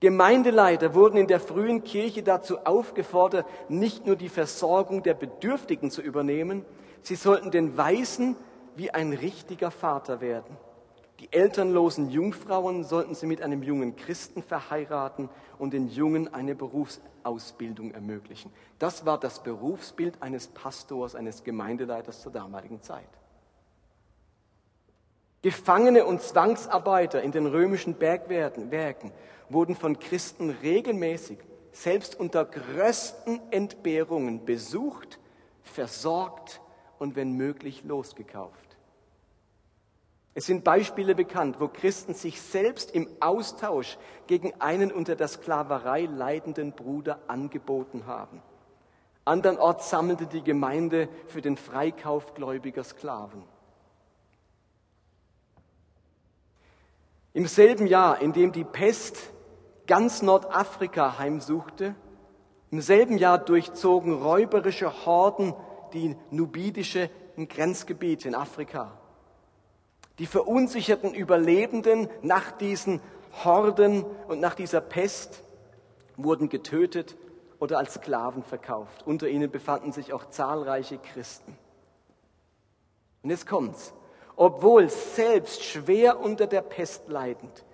Gemeindeleiter 0.01 0.95
wurden 0.95 1.19
in 1.19 1.27
der 1.27 1.41
frühen 1.41 1.85
Kirche 1.85 2.23
dazu 2.23 2.59
aufgefordert, 2.61 3.47
nicht 3.69 4.07
nur 4.07 4.17
die 4.17 4.31
Versorgung 4.31 5.03
der 5.03 5.15
Bedürftigen 5.15 5.91
zu 5.91 6.01
übernehmen, 6.01 6.65
sie 7.03 7.17
sollten 7.17 7.51
den 7.51 7.77
Weisen 7.77 8.37
wie 8.77 8.91
ein 8.91 9.13
richtiger 9.13 9.71
Vater 9.71 10.23
werden. 10.23 10.57
Die 11.21 11.31
elternlosen 11.31 12.09
Jungfrauen 12.09 12.83
sollten 12.83 13.15
sie 13.15 13.27
mit 13.27 13.43
einem 13.43 13.63
jungen 13.63 13.95
Christen 13.95 14.43
verheiraten 14.43 15.29
und 15.59 15.75
den 15.75 15.89
Jungen 15.89 16.33
eine 16.33 16.55
Berufsausbildung 16.55 17.91
ermöglichen. 17.91 18.51
Das 18.79 19.05
war 19.05 19.21
das 19.21 19.43
Berufsbild 19.43 20.23
eines 20.23 20.47
Pastors, 20.49 21.15
eines 21.15 21.45
Gemeindeleiters 21.45 22.23
zur 22.23 22.33
damaligen 22.33 22.81
Zeit. 22.81 23.20
Gefangene 25.43 26.05
und 26.05 26.21
Zwangsarbeiter 26.21 27.23
in 27.23 27.33
den 27.33 27.47
römischen 27.47 27.95
Bergwerken 27.95 29.13
wurden 29.49 29.75
von 29.75 29.99
Christen 29.99 30.51
regelmäßig, 30.51 31.39
selbst 31.73 32.19
unter 32.19 32.45
größten 32.45 33.41
Entbehrungen, 33.51 34.45
besucht, 34.45 35.19
versorgt 35.63 36.61
und 36.99 37.17
wenn 37.17 37.33
möglich 37.33 37.85
losgekauft. 37.85 38.77
Es 40.35 40.47
sind 40.47 40.63
Beispiele 40.63 41.15
bekannt, 41.15 41.59
wo 41.59 41.69
Christen 41.69 42.15
sich 42.15 42.41
selbst 42.41 42.95
im 42.95 43.09
Austausch 43.21 43.99
gegen 44.27 44.53
einen 44.61 44.93
unter 44.93 45.17
der 45.17 45.29
Sklaverei 45.29 46.03
leidenden 46.03 46.73
Bruder 46.73 47.19
angeboten 47.27 48.07
haben. 48.07 48.43
Andernorts 49.25 49.91
sammelte 49.91 50.27
die 50.27 50.43
Gemeinde 50.43 51.09
für 51.27 51.41
den 51.41 51.57
Freikauf 51.57 52.35
gläubiger 52.35 52.85
Sklaven. 52.85 53.43
Im 57.33 57.47
selben 57.47 57.87
Jahr, 57.87 58.21
in 58.21 58.33
dem 58.33 58.53
die 58.53 58.65
Pest 58.65 59.17
ganz 59.87 60.23
Nordafrika 60.23 61.19
heimsuchte, 61.19 61.95
im 62.71 62.81
selben 62.81 63.19
Jahr 63.19 63.39
durchzogen 63.39 64.13
räuberische 64.15 65.07
Horden 65.07 65.55
die 65.93 66.17
nubidische 66.31 67.11
Grenzgebiete 67.49 68.29
in 68.29 68.35
Afrika. 68.35 68.93
Die 70.19 70.27
verunsicherten 70.27 71.15
Überlebenden 71.15 72.09
nach 72.23 72.53
diesen 72.53 73.01
Horden 73.45 74.05
und 74.29 74.41
nach 74.41 74.55
dieser 74.55 74.81
Pest 74.81 75.43
wurden 76.17 76.49
getötet 76.49 77.17
oder 77.59 77.79
als 77.79 77.95
Sklaven 77.95 78.43
verkauft. 78.43 79.07
Unter 79.07 79.29
ihnen 79.29 79.51
befanden 79.51 79.93
sich 79.93 80.13
auch 80.13 80.29
zahlreiche 80.31 80.99
Christen. 80.99 81.57
Und 83.23 83.31
jetzt 83.31 83.47
kommt's. 83.47 83.95
Obwohl 84.37 84.89
selbst 84.89 85.65
schwer 85.65 86.21
unter 86.21 86.47
der 86.47 86.63
Pest 86.63 87.09
leidend, 87.09 87.65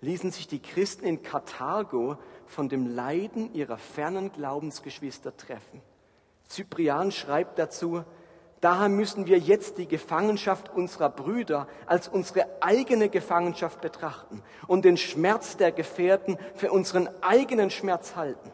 ließen 0.00 0.30
sich 0.30 0.46
die 0.48 0.60
Christen 0.60 1.06
in 1.06 1.22
Karthago 1.22 2.16
von 2.46 2.68
dem 2.68 2.86
Leiden 2.86 3.52
ihrer 3.54 3.78
fernen 3.78 4.32
Glaubensgeschwister 4.32 5.36
treffen. 5.36 5.82
Cyprian 6.48 7.10
schreibt 7.10 7.58
dazu, 7.58 8.04
Daher 8.60 8.88
müssen 8.88 9.26
wir 9.26 9.38
jetzt 9.38 9.76
die 9.76 9.86
Gefangenschaft 9.86 10.74
unserer 10.74 11.10
Brüder 11.10 11.68
als 11.84 12.08
unsere 12.08 12.46
eigene 12.60 13.10
Gefangenschaft 13.10 13.82
betrachten 13.82 14.42
und 14.66 14.84
den 14.84 14.96
Schmerz 14.96 15.58
der 15.58 15.72
Gefährten 15.72 16.38
für 16.54 16.72
unseren 16.72 17.08
eigenen 17.22 17.70
Schmerz 17.70 18.16
halten. 18.16 18.50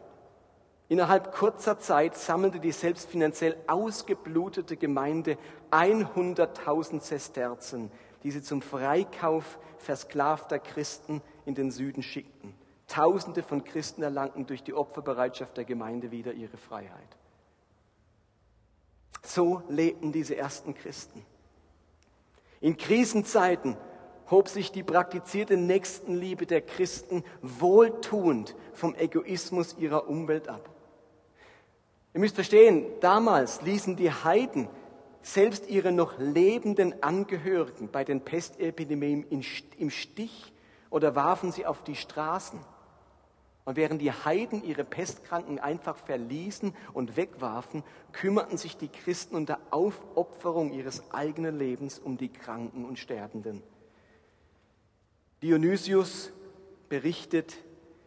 Innerhalb 0.92 1.32
kurzer 1.32 1.78
Zeit 1.78 2.18
sammelte 2.18 2.60
die 2.60 2.70
selbst 2.70 3.08
finanziell 3.08 3.56
ausgeblutete 3.66 4.76
Gemeinde 4.76 5.38
100.000 5.70 7.00
Sesterzen, 7.00 7.90
die 8.22 8.30
sie 8.30 8.42
zum 8.42 8.60
Freikauf 8.60 9.58
versklavter 9.78 10.58
Christen 10.58 11.22
in 11.46 11.54
den 11.54 11.70
Süden 11.70 12.02
schickten. 12.02 12.52
Tausende 12.88 13.42
von 13.42 13.64
Christen 13.64 14.02
erlangten 14.02 14.44
durch 14.44 14.62
die 14.64 14.74
Opferbereitschaft 14.74 15.56
der 15.56 15.64
Gemeinde 15.64 16.10
wieder 16.10 16.34
ihre 16.34 16.58
Freiheit. 16.58 17.16
So 19.22 19.62
lebten 19.70 20.12
diese 20.12 20.36
ersten 20.36 20.74
Christen. 20.74 21.24
In 22.60 22.76
Krisenzeiten 22.76 23.78
hob 24.30 24.46
sich 24.46 24.72
die 24.72 24.82
praktizierte 24.82 25.56
Nächstenliebe 25.56 26.44
der 26.44 26.60
Christen 26.60 27.24
wohltuend 27.40 28.54
vom 28.74 28.94
Egoismus 28.94 29.74
ihrer 29.78 30.06
Umwelt 30.06 30.48
ab. 30.48 30.68
Ihr 32.14 32.20
müsst 32.20 32.34
verstehen, 32.34 32.86
damals 33.00 33.62
ließen 33.62 33.96
die 33.96 34.10
Heiden 34.10 34.68
selbst 35.22 35.68
ihre 35.70 35.92
noch 35.92 36.18
lebenden 36.18 37.02
Angehörigen 37.02 37.88
bei 37.90 38.04
den 38.04 38.20
Pestepidemien 38.20 39.24
im 39.78 39.90
Stich 39.90 40.52
oder 40.90 41.14
warfen 41.14 41.52
sie 41.52 41.64
auf 41.64 41.82
die 41.84 41.94
Straßen. 41.94 42.58
Und 43.64 43.76
während 43.76 44.02
die 44.02 44.10
Heiden 44.10 44.64
ihre 44.64 44.82
Pestkranken 44.82 45.60
einfach 45.60 45.96
verließen 45.96 46.74
und 46.92 47.16
wegwarfen, 47.16 47.84
kümmerten 48.10 48.58
sich 48.58 48.76
die 48.76 48.88
Christen 48.88 49.36
unter 49.36 49.60
Aufopferung 49.70 50.72
ihres 50.72 51.12
eigenen 51.12 51.56
Lebens 51.56 52.00
um 52.00 52.16
die 52.16 52.28
Kranken 52.28 52.84
und 52.84 52.98
Sterbenden. 52.98 53.62
Dionysius 55.42 56.32
berichtet, 56.88 57.56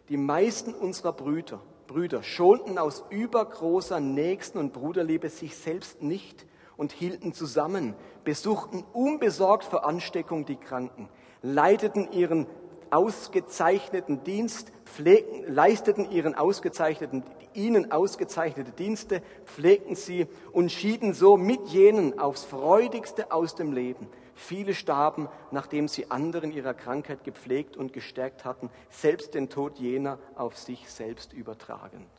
die 0.09 0.17
meisten 0.17 0.73
unserer 0.73 1.13
Brüder, 1.13 1.61
Brüder 1.95 2.23
schonten 2.23 2.77
aus 2.77 3.05
übergroßer 3.09 4.01
Nächsten- 4.01 4.57
und 4.57 4.73
Bruderliebe 4.73 5.29
sich 5.29 5.55
selbst 5.55 6.01
nicht 6.01 6.45
und 6.75 6.91
hielten 6.91 7.31
zusammen, 7.31 7.95
besuchten 8.25 8.83
unbesorgt 8.91 9.63
vor 9.63 9.85
Ansteckung 9.85 10.43
die 10.43 10.57
Kranken, 10.57 11.07
leiteten 11.41 12.11
ihren 12.11 12.47
ausgezeichneten 12.89 14.25
Dienst, 14.25 14.73
pflegten, 14.83 15.55
leisteten 15.55 16.11
ihren 16.11 16.35
ausgezeichneten, 16.35 17.23
ihnen 17.55 17.91
ausgezeichnete 17.91 18.71
Dienste, 18.71 19.21
pflegten 19.45 19.95
sie 19.95 20.27
und 20.51 20.71
schieden 20.71 21.13
so 21.13 21.37
mit 21.37 21.67
jenen 21.67 22.19
aufs 22.19 22.43
freudigste 22.43 23.31
aus 23.31 23.55
dem 23.55 23.71
Leben. 23.73 24.07
Viele 24.35 24.73
starben, 24.73 25.29
nachdem 25.51 25.87
sie 25.87 26.11
anderen 26.11 26.51
ihrer 26.51 26.73
Krankheit 26.73 27.23
gepflegt 27.23 27.77
und 27.77 27.93
gestärkt 27.93 28.43
hatten, 28.43 28.69
selbst 28.89 29.33
den 29.33 29.49
Tod 29.49 29.77
jener 29.77 30.19
auf 30.35 30.57
sich 30.57 30.89
selbst 30.89 31.31
übertragend. 31.31 32.09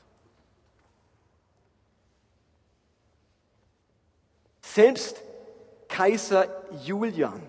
Selbst 4.62 5.22
Kaiser 5.88 6.48
Julian 6.84 7.42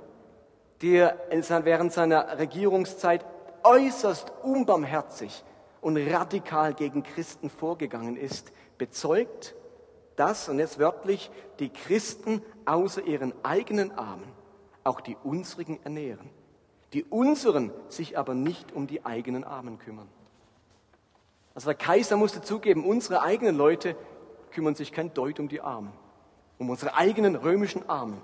der 0.81 1.17
während 1.65 1.91
seiner 1.91 2.37
Regierungszeit 2.37 3.25
äußerst 3.63 4.31
unbarmherzig 4.43 5.43
und 5.81 5.97
radikal 5.97 6.73
gegen 6.73 7.03
Christen 7.03 7.49
vorgegangen 7.49 8.17
ist, 8.17 8.51
bezeugt, 8.77 9.55
dass, 10.15 10.49
und 10.49 10.59
jetzt 10.59 10.79
wörtlich, 10.79 11.31
die 11.59 11.69
Christen 11.69 12.41
außer 12.65 13.03
ihren 13.03 13.33
eigenen 13.43 13.91
Armen 13.91 14.31
auch 14.83 15.01
die 15.01 15.17
unsrigen 15.23 15.79
ernähren, 15.83 16.29
die 16.93 17.03
unseren 17.03 17.71
sich 17.89 18.17
aber 18.17 18.33
nicht 18.33 18.71
um 18.71 18.87
die 18.87 19.05
eigenen 19.05 19.43
Armen 19.43 19.77
kümmern. 19.77 20.07
Also 21.53 21.67
der 21.67 21.75
Kaiser 21.75 22.17
musste 22.17 22.41
zugeben, 22.41 22.85
unsere 22.85 23.21
eigenen 23.21 23.55
Leute 23.55 23.95
kümmern 24.51 24.75
sich 24.75 24.91
kein 24.91 25.13
Deut 25.13 25.39
um 25.39 25.47
die 25.47 25.61
Armen, 25.61 25.91
um 26.57 26.69
unsere 26.69 26.95
eigenen 26.95 27.35
römischen 27.35 27.87
Armen. 27.89 28.21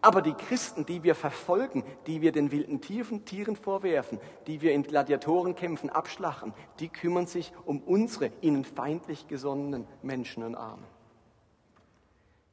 Aber 0.00 0.22
die 0.22 0.34
Christen, 0.34 0.86
die 0.86 1.02
wir 1.02 1.14
verfolgen, 1.14 1.82
die 2.06 2.20
wir 2.20 2.30
den 2.30 2.52
wilden 2.52 2.80
Tieren, 2.80 3.24
Tieren 3.24 3.56
vorwerfen, 3.56 4.20
die 4.46 4.60
wir 4.60 4.72
in 4.72 4.84
Gladiatorenkämpfen 4.84 5.90
abschlachten, 5.90 6.54
die 6.78 6.88
kümmern 6.88 7.26
sich 7.26 7.52
um 7.64 7.80
unsere 7.80 8.30
ihnen 8.40 8.64
feindlich 8.64 9.26
gesonnenen 9.26 9.86
Menschen 10.02 10.44
und 10.44 10.54
Armen. 10.54 10.84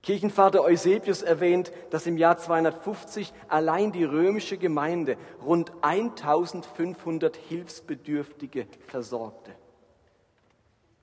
Kirchenvater 0.02 0.62
Eusebius 0.64 1.24
erwähnt, 1.24 1.72
dass 1.90 2.06
im 2.06 2.18
Jahr 2.18 2.38
250 2.38 3.34
allein 3.48 3.92
die 3.92 4.04
römische 4.04 4.58
Gemeinde 4.58 5.18
rund 5.44 5.72
1500 5.82 7.36
Hilfsbedürftige 7.36 8.68
versorgte. 8.86 9.52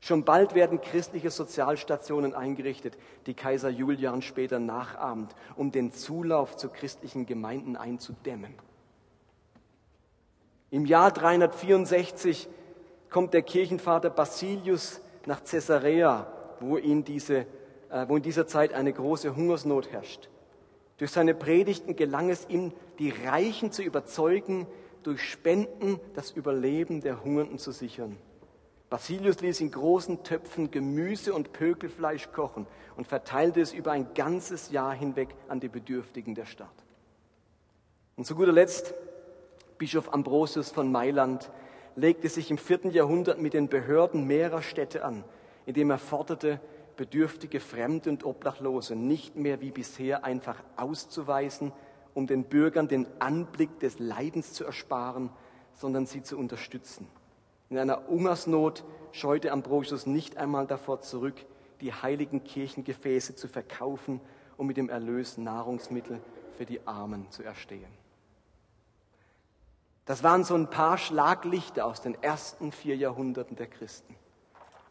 Schon 0.04 0.24
bald 0.24 0.56
werden 0.56 0.80
christliche 0.80 1.30
Sozialstationen 1.30 2.34
eingerichtet, 2.34 2.98
die 3.26 3.34
Kaiser 3.34 3.68
Julian 3.68 4.20
später 4.20 4.58
nachahmt, 4.58 5.32
um 5.54 5.70
den 5.70 5.92
Zulauf 5.92 6.56
zu 6.56 6.68
christlichen 6.70 7.24
Gemeinden 7.24 7.76
einzudämmen. 7.76 8.52
Im 10.70 10.86
Jahr 10.86 11.12
364 11.12 12.48
kommt 13.10 13.32
der 13.32 13.42
Kirchenvater 13.42 14.10
Basilius 14.10 15.00
nach 15.24 15.44
Caesarea, 15.44 16.26
wo, 16.58 16.76
in 16.76 17.04
diese, 17.04 17.46
äh, 17.88 18.08
wo 18.08 18.16
in 18.16 18.24
dieser 18.24 18.48
Zeit 18.48 18.74
eine 18.74 18.92
große 18.92 19.36
Hungersnot 19.36 19.92
herrscht. 19.92 20.28
Durch 20.98 21.12
seine 21.12 21.36
Predigten 21.36 21.94
gelang 21.94 22.28
es 22.28 22.48
ihm, 22.48 22.72
die 22.98 23.10
Reichen 23.10 23.70
zu 23.70 23.84
überzeugen, 23.84 24.66
durch 25.04 25.22
Spenden 25.22 26.00
das 26.14 26.32
Überleben 26.32 27.02
der 27.02 27.22
Hungernden 27.22 27.60
zu 27.60 27.70
sichern. 27.70 28.16
Basilius 28.92 29.40
ließ 29.40 29.62
in 29.62 29.70
großen 29.70 30.22
Töpfen 30.22 30.70
Gemüse 30.70 31.32
und 31.32 31.54
Pökelfleisch 31.54 32.30
kochen 32.30 32.66
und 32.94 33.06
verteilte 33.06 33.62
es 33.62 33.72
über 33.72 33.90
ein 33.90 34.12
ganzes 34.12 34.70
Jahr 34.70 34.92
hinweg 34.92 35.34
an 35.48 35.60
die 35.60 35.68
Bedürftigen 35.68 36.34
der 36.34 36.44
Stadt. 36.44 36.68
Und 38.16 38.26
zu 38.26 38.34
guter 38.34 38.52
Letzt, 38.52 38.92
Bischof 39.78 40.12
Ambrosius 40.12 40.70
von 40.70 40.92
Mailand 40.92 41.50
legte 41.96 42.28
sich 42.28 42.50
im 42.50 42.58
vierten 42.58 42.90
Jahrhundert 42.90 43.40
mit 43.40 43.54
den 43.54 43.70
Behörden 43.70 44.26
mehrerer 44.26 44.60
Städte 44.60 45.06
an, 45.06 45.24
indem 45.64 45.88
er 45.88 45.96
forderte, 45.96 46.60
bedürftige 46.94 47.60
Fremde 47.60 48.10
und 48.10 48.26
Obdachlose 48.26 48.94
nicht 48.94 49.36
mehr 49.36 49.62
wie 49.62 49.70
bisher 49.70 50.22
einfach 50.26 50.62
auszuweisen, 50.76 51.72
um 52.12 52.26
den 52.26 52.44
Bürgern 52.44 52.88
den 52.88 53.06
Anblick 53.20 53.80
des 53.80 53.98
Leidens 53.98 54.52
zu 54.52 54.66
ersparen, 54.66 55.30
sondern 55.72 56.04
sie 56.04 56.22
zu 56.22 56.36
unterstützen. 56.36 57.08
In 57.72 57.78
einer 57.78 58.06
Hungersnot 58.06 58.84
scheute 59.12 59.50
Ambrosius 59.50 60.04
nicht 60.04 60.36
einmal 60.36 60.66
davor 60.66 61.00
zurück, 61.00 61.42
die 61.80 61.90
heiligen 61.90 62.44
Kirchengefäße 62.44 63.34
zu 63.34 63.48
verkaufen, 63.48 64.20
um 64.58 64.66
mit 64.66 64.76
dem 64.76 64.90
Erlös 64.90 65.38
Nahrungsmittel 65.38 66.20
für 66.58 66.66
die 66.66 66.86
Armen 66.86 67.30
zu 67.30 67.42
erstehen. 67.42 67.88
Das 70.04 70.22
waren 70.22 70.44
so 70.44 70.54
ein 70.54 70.68
paar 70.68 70.98
Schlaglichter 70.98 71.86
aus 71.86 72.02
den 72.02 72.22
ersten 72.22 72.72
vier 72.72 72.94
Jahrhunderten 72.94 73.56
der 73.56 73.68
Christen. 73.68 74.16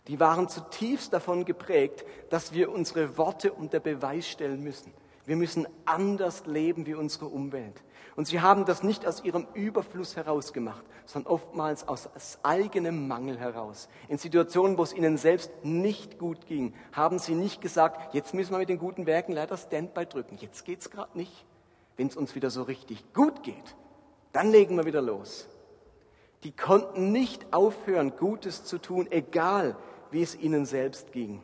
Die 0.07 0.19
waren 0.19 0.49
zutiefst 0.49 1.13
davon 1.13 1.45
geprägt, 1.45 2.03
dass 2.31 2.51
wir 2.51 2.71
unsere 2.71 3.15
Worte 3.15 3.53
unter 3.53 3.79
Beweis 3.79 4.27
stellen 4.27 4.63
müssen. 4.63 4.91
Wir 5.25 5.35
müssen 5.35 5.67
anders 5.85 6.45
leben 6.45 6.85
wie 6.85 6.95
unsere 6.95 7.27
Umwelt. 7.27 7.83
Und 8.15 8.27
sie 8.27 8.41
haben 8.41 8.65
das 8.65 8.83
nicht 8.83 9.05
aus 9.05 9.23
ihrem 9.23 9.47
Überfluss 9.53 10.15
heraus 10.15 10.51
gemacht, 10.51 10.83
sondern 11.05 11.31
oftmals 11.31 11.87
aus 11.87 12.39
eigenem 12.43 13.07
Mangel 13.07 13.39
heraus. 13.39 13.87
In 14.09 14.17
Situationen, 14.17 14.77
wo 14.77 14.83
es 14.83 14.93
ihnen 14.93 15.17
selbst 15.17 15.51
nicht 15.63 16.19
gut 16.19 16.45
ging, 16.45 16.73
haben 16.91 17.19
sie 17.19 17.35
nicht 17.35 17.61
gesagt, 17.61 18.13
jetzt 18.13 18.33
müssen 18.33 18.51
wir 18.51 18.57
mit 18.57 18.69
den 18.69 18.79
guten 18.79 19.05
Werken 19.05 19.33
leider 19.33 19.57
Standby 19.57 20.05
drücken. 20.05 20.37
Jetzt 20.39 20.65
geht's 20.65 20.89
gerade 20.89 21.17
nicht. 21.17 21.45
Wenn 21.97 22.07
es 22.07 22.17
uns 22.17 22.35
wieder 22.35 22.49
so 22.49 22.63
richtig 22.63 23.13
gut 23.13 23.43
geht, 23.43 23.75
dann 24.33 24.51
legen 24.51 24.75
wir 24.75 24.85
wieder 24.85 25.01
los. 25.01 25.47
Die 26.43 26.51
konnten 26.51 27.11
nicht 27.11 27.53
aufhören, 27.53 28.15
Gutes 28.17 28.65
zu 28.65 28.79
tun, 28.79 29.07
egal 29.11 29.75
wie 30.09 30.23
es 30.23 30.35
ihnen 30.35 30.65
selbst 30.65 31.11
ging. 31.11 31.43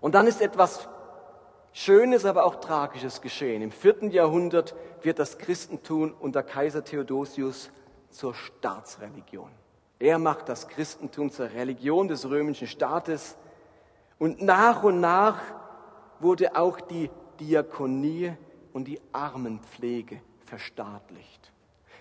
Und 0.00 0.14
dann 0.14 0.26
ist 0.26 0.40
etwas 0.40 0.88
Schönes, 1.72 2.24
aber 2.24 2.44
auch 2.44 2.56
Tragisches 2.56 3.20
geschehen. 3.20 3.62
Im 3.62 3.70
vierten 3.70 4.10
Jahrhundert 4.10 4.74
wird 5.02 5.18
das 5.18 5.38
Christentum 5.38 6.14
unter 6.18 6.42
Kaiser 6.42 6.84
Theodosius 6.84 7.70
zur 8.10 8.34
Staatsreligion. 8.34 9.50
Er 9.98 10.18
macht 10.18 10.48
das 10.48 10.68
Christentum 10.68 11.30
zur 11.30 11.50
Religion 11.50 12.08
des 12.08 12.28
römischen 12.28 12.68
Staates 12.68 13.36
und 14.18 14.42
nach 14.42 14.82
und 14.82 15.00
nach 15.00 15.40
wurde 16.20 16.56
auch 16.56 16.80
die 16.80 17.10
Diakonie 17.40 18.32
und 18.72 18.86
die 18.86 19.00
Armenpflege 19.12 20.20
verstaatlicht. 20.46 21.52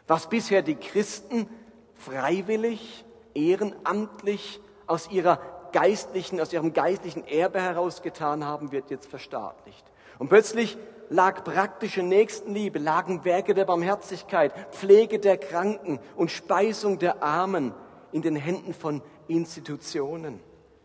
Was 0.08 0.30
bisher 0.30 0.62
die 0.62 0.75
Christen 0.75 1.47
freiwillig, 1.95 3.06
ehrenamtlich 3.34 4.60
aus 4.86 5.10
ihrer 5.12 5.39
geistlichen, 5.78 6.42
aus 6.42 6.52
ihrem 6.52 6.74
geistlichen 6.74 7.24
Erbe 7.28 7.62
herausgetan 7.62 8.44
haben, 8.44 8.72
wird 8.72 8.90
jetzt 8.90 9.08
verstaatlicht. 9.08 9.86
Und 10.18 10.28
plötzlich 10.28 10.76
lag 11.10 11.44
praktische 11.44 12.02
Nächstenliebe, 12.02 12.80
lagen 12.80 13.24
Werke 13.26 13.54
der 13.54 13.66
Barmherzigkeit, 13.66 14.54
Pflege 14.74 15.20
der 15.20 15.38
Kranken 15.38 16.00
und 16.16 16.32
Speisung 16.32 16.98
der 16.98 17.22
Armen 17.22 17.76
in 18.12 18.24
den 18.24 18.36
Händen 18.36 18.74
von 18.74 19.04
Institutionen, 19.28 20.40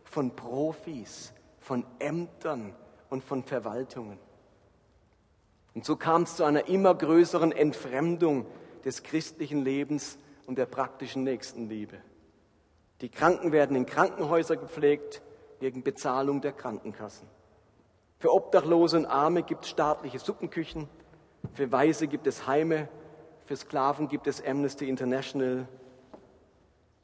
von 0.05 0.37
Profis, 0.37 1.33
von 1.59 1.87
Ämtern 1.99 2.75
und 3.09 3.25
von 3.25 3.45
Verwaltungen. 3.45 4.19
Und 5.75 5.87
so 5.87 5.97
kam 5.97 6.25
es 6.25 6.37
zu 6.37 6.45
einer 6.45 6.69
immer 6.69 6.95
größeren 6.95 7.51
Entfremdung 7.51 8.45
des 8.85 9.03
christlichen 9.03 9.65
Lebens 9.65 10.19
und 10.47 10.59
der 10.59 10.67
praktischen 10.67 11.25
Nächstenliebe. 11.25 11.97
Die 13.03 13.09
Kranken 13.09 13.51
werden 13.51 13.77
in 13.77 13.85
Krankenhäuser 13.85 14.57
gepflegt 14.57 15.23
gegen 15.59 15.83
Bezahlung 15.83 16.41
der 16.41 16.53
Krankenkassen. 16.53 17.27
Für 18.21 18.33
Obdachlose 18.33 18.97
und 18.97 19.07
Arme 19.07 19.43
gibt 19.43 19.65
es 19.65 19.71
staatliche 19.71 20.21
Suppenküchen, 20.21 20.89
für 21.55 21.73
Weise 21.73 22.07
gibt 22.07 22.29
es 22.29 22.47
Heime, 22.47 22.89
für 23.47 23.57
Sklaven 23.57 24.07
gibt 24.07 24.29
es 24.29 24.45
Amnesty 24.45 24.89
International. 24.89 25.67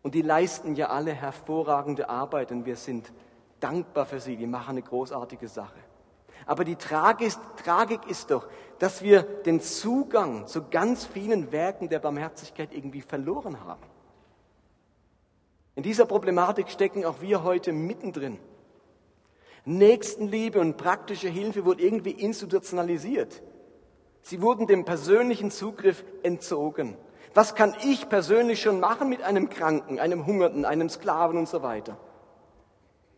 Und 0.02 0.14
die 0.14 0.22
leisten 0.22 0.76
ja 0.76 0.90
alle 0.90 1.12
hervorragende 1.12 2.08
Arbeit 2.08 2.52
und 2.52 2.64
wir 2.64 2.76
sind 2.76 3.12
dankbar 3.58 4.06
für 4.06 4.20
sie, 4.20 4.37
die 4.37 4.46
machen 4.46 4.70
eine 4.70 4.82
großartige 4.82 5.48
Sache. 5.48 5.80
Aber 6.46 6.64
die 6.64 6.76
Tragik 6.76 8.08
ist 8.08 8.30
doch, 8.30 8.46
dass 8.78 9.02
wir 9.02 9.22
den 9.24 9.61
Zugang 9.61 10.46
zu 10.46 10.68
ganz 10.70 11.04
vielen 11.04 11.50
Werken 11.50 11.88
der 11.88 11.98
Barmherzigkeit 11.98 12.72
irgendwie 12.72 13.00
verloren 13.00 13.58
haben. 13.64 13.82
In 15.78 15.84
dieser 15.84 16.06
Problematik 16.06 16.70
stecken 16.70 17.04
auch 17.04 17.20
wir 17.20 17.44
heute 17.44 17.72
mittendrin. 17.72 18.40
Nächstenliebe 19.64 20.58
und 20.58 20.76
praktische 20.76 21.28
Hilfe 21.28 21.64
wurden 21.64 21.78
irgendwie 21.78 22.10
institutionalisiert. 22.10 23.44
Sie 24.20 24.42
wurden 24.42 24.66
dem 24.66 24.84
persönlichen 24.84 25.52
Zugriff 25.52 26.02
entzogen. 26.24 26.96
Was 27.32 27.54
kann 27.54 27.76
ich 27.84 28.08
persönlich 28.08 28.60
schon 28.60 28.80
machen 28.80 29.08
mit 29.08 29.22
einem 29.22 29.50
Kranken, 29.50 30.00
einem 30.00 30.26
Hungernden, 30.26 30.64
einem 30.64 30.88
Sklaven 30.88 31.38
und 31.38 31.48
so 31.48 31.62
weiter? 31.62 31.96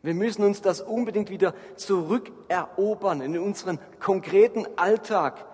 Wir 0.02 0.12
müssen 0.12 0.44
uns 0.44 0.60
das 0.60 0.82
unbedingt 0.82 1.30
wieder 1.30 1.54
zurückerobern 1.76 3.22
in 3.22 3.38
unseren 3.38 3.78
konkreten 4.00 4.66
Alltag 4.76 5.46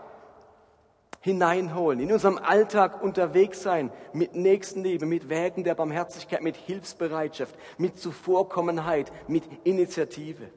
hineinholen, 1.26 1.98
in 1.98 2.12
unserem 2.12 2.38
Alltag 2.38 3.02
unterwegs 3.02 3.60
sein 3.60 3.90
mit 4.12 4.36
Nächstenliebe, 4.36 5.06
mit 5.06 5.28
Wägen 5.28 5.64
der 5.64 5.74
Barmherzigkeit, 5.74 6.40
mit 6.40 6.54
Hilfsbereitschaft, 6.54 7.56
mit 7.78 7.98
Zuvorkommenheit, 7.98 9.10
mit 9.26 9.42
Initiative. 9.64 10.48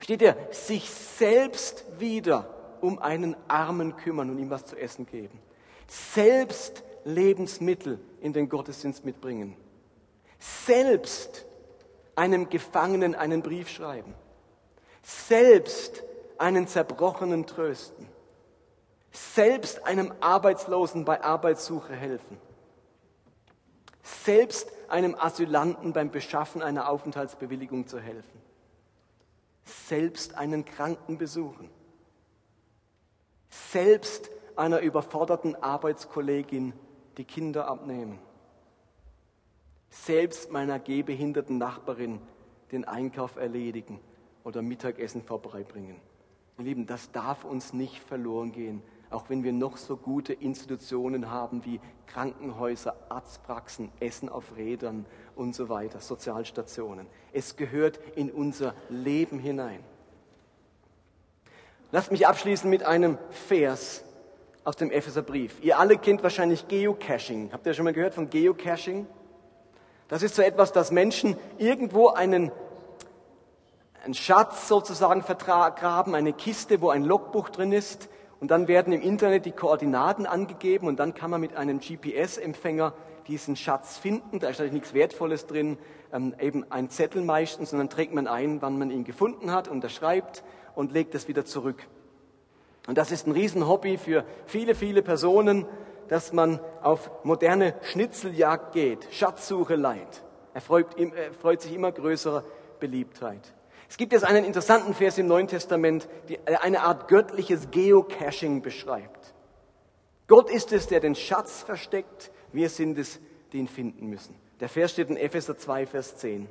Steht 0.00 0.20
er, 0.20 0.36
sich 0.50 0.90
selbst 0.90 1.86
wieder 1.98 2.76
um 2.82 2.98
einen 2.98 3.36
Armen 3.48 3.96
kümmern 3.96 4.28
und 4.28 4.38
ihm 4.38 4.50
was 4.50 4.66
zu 4.66 4.76
essen 4.76 5.06
geben. 5.06 5.38
Selbst 5.86 6.84
Lebensmittel 7.06 7.98
in 8.20 8.34
den 8.34 8.50
Gottesdienst 8.50 9.06
mitbringen. 9.06 9.56
Selbst 10.38 11.46
einem 12.16 12.50
Gefangenen 12.50 13.14
einen 13.14 13.40
Brief 13.40 13.70
schreiben. 13.70 14.12
Selbst 15.02 16.04
einen 16.36 16.66
Zerbrochenen 16.66 17.46
trösten. 17.46 18.17
Selbst 19.12 19.84
einem 19.86 20.12
Arbeitslosen 20.20 21.04
bei 21.04 21.22
Arbeitssuche 21.22 21.94
helfen. 21.94 22.38
Selbst 24.02 24.70
einem 24.88 25.14
Asylanten 25.14 25.92
beim 25.92 26.10
Beschaffen 26.10 26.62
einer 26.62 26.88
Aufenthaltsbewilligung 26.88 27.86
zu 27.86 28.00
helfen. 28.00 28.40
Selbst 29.64 30.36
einen 30.36 30.64
Kranken 30.64 31.18
besuchen. 31.18 31.70
Selbst 33.50 34.30
einer 34.56 34.80
überforderten 34.80 35.56
Arbeitskollegin 35.56 36.72
die 37.16 37.24
Kinder 37.24 37.68
abnehmen 37.68 38.18
selbst 39.90 40.50
meiner 40.50 40.78
gehbehinderten 40.78 41.58
Nachbarin 41.58 42.20
den 42.72 42.84
Einkauf 42.84 43.36
erledigen 43.36 44.00
oder 44.44 44.62
Mittagessen 44.62 45.22
vorbeibringen. 45.22 45.96
Ihr 46.58 46.64
Lieben, 46.64 46.86
das 46.86 47.12
darf 47.12 47.44
uns 47.44 47.72
nicht 47.72 47.98
verloren 48.00 48.52
gehen, 48.52 48.82
auch 49.10 49.24
wenn 49.28 49.42
wir 49.44 49.52
noch 49.52 49.76
so 49.76 49.96
gute 49.96 50.32
Institutionen 50.32 51.30
haben 51.30 51.64
wie 51.64 51.80
Krankenhäuser, 52.06 52.96
Arztpraxen, 53.08 53.90
Essen 54.00 54.28
auf 54.28 54.56
Rädern 54.56 55.06
und 55.34 55.54
so 55.54 55.68
weiter, 55.68 56.00
Sozialstationen. 56.00 57.06
Es 57.32 57.56
gehört 57.56 57.98
in 58.16 58.30
unser 58.30 58.74
Leben 58.88 59.38
hinein. 59.38 59.80
Lasst 61.90 62.12
mich 62.12 62.26
abschließen 62.26 62.68
mit 62.68 62.82
einem 62.82 63.16
Vers 63.30 64.04
aus 64.64 64.76
dem 64.76 64.90
Epheserbrief. 64.90 65.62
Ihr 65.62 65.78
alle 65.78 65.96
kennt 65.96 66.22
wahrscheinlich 66.22 66.68
Geocaching. 66.68 67.50
Habt 67.52 67.66
ihr 67.66 67.72
schon 67.72 67.84
mal 67.84 67.94
gehört 67.94 68.12
von 68.12 68.28
Geocaching? 68.28 69.06
Das 70.08 70.22
ist 70.22 70.34
so 70.34 70.42
etwas, 70.42 70.72
dass 70.72 70.90
Menschen 70.90 71.38
irgendwo 71.56 72.08
einen, 72.08 72.52
einen 74.04 74.12
Schatz 74.12 74.68
sozusagen 74.68 75.22
vergraben, 75.22 76.14
eine 76.14 76.34
Kiste, 76.34 76.82
wo 76.82 76.90
ein 76.90 77.04
Logbuch 77.04 77.48
drin 77.48 77.72
ist. 77.72 78.10
Und 78.40 78.50
dann 78.50 78.68
werden 78.68 78.92
im 78.92 79.02
Internet 79.02 79.46
die 79.46 79.52
Koordinaten 79.52 80.26
angegeben 80.26 80.86
und 80.86 80.98
dann 80.98 81.14
kann 81.14 81.30
man 81.30 81.40
mit 81.40 81.56
einem 81.56 81.80
GPS-Empfänger 81.80 82.94
diesen 83.26 83.56
Schatz 83.56 83.98
finden. 83.98 84.38
Da 84.38 84.48
ist 84.48 84.58
natürlich 84.58 84.72
nichts 84.72 84.94
Wertvolles 84.94 85.46
drin, 85.46 85.76
ähm, 86.12 86.34
eben 86.40 86.64
ein 86.70 86.88
Zettel 86.88 87.22
meistens, 87.22 87.70
dann 87.70 87.90
trägt 87.90 88.14
man 88.14 88.26
ein, 88.26 88.62
wann 88.62 88.78
man 88.78 88.90
ihn 88.90 89.04
gefunden 89.04 89.52
hat, 89.52 89.68
unterschreibt 89.68 90.44
und 90.74 90.92
legt 90.92 91.14
es 91.14 91.28
wieder 91.28 91.44
zurück. 91.44 91.86
Und 92.86 92.96
das 92.96 93.10
ist 93.10 93.26
ein 93.26 93.32
Riesenhobby 93.32 93.98
für 93.98 94.24
viele, 94.46 94.74
viele 94.74 95.02
Personen 95.02 95.66
dass 96.08 96.32
man 96.32 96.60
auf 96.82 97.10
moderne 97.24 97.74
Schnitzeljagd 97.82 98.72
geht, 98.72 99.08
Schatzsuche 99.10 99.76
leiht. 99.76 100.24
Er 100.54 100.60
freut, 100.60 100.98
er 100.98 101.32
freut 101.32 101.60
sich 101.60 101.74
immer 101.74 101.92
größerer 101.92 102.44
Beliebtheit. 102.80 103.54
Es 103.88 103.96
gibt 103.96 104.12
jetzt 104.12 104.24
einen 104.24 104.44
interessanten 104.44 104.94
Vers 104.94 105.18
im 105.18 105.26
Neuen 105.26 105.48
Testament, 105.48 106.08
die 106.28 106.38
eine 106.46 106.82
Art 106.82 107.08
göttliches 107.08 107.70
Geocaching 107.70 108.62
beschreibt. 108.62 109.34
Gott 110.26 110.50
ist 110.50 110.72
es, 110.72 110.86
der 110.86 111.00
den 111.00 111.14
Schatz 111.14 111.62
versteckt. 111.62 112.30
Wir 112.52 112.68
sind 112.68 112.98
es, 112.98 113.18
die 113.52 113.58
ihn 113.58 113.68
finden 113.68 114.08
müssen. 114.08 114.34
Der 114.60 114.68
Vers 114.68 114.92
steht 114.92 115.08
in 115.08 115.16
Epheser 115.16 115.56
2, 115.56 115.86
Vers 115.86 116.18
10. 116.18 116.48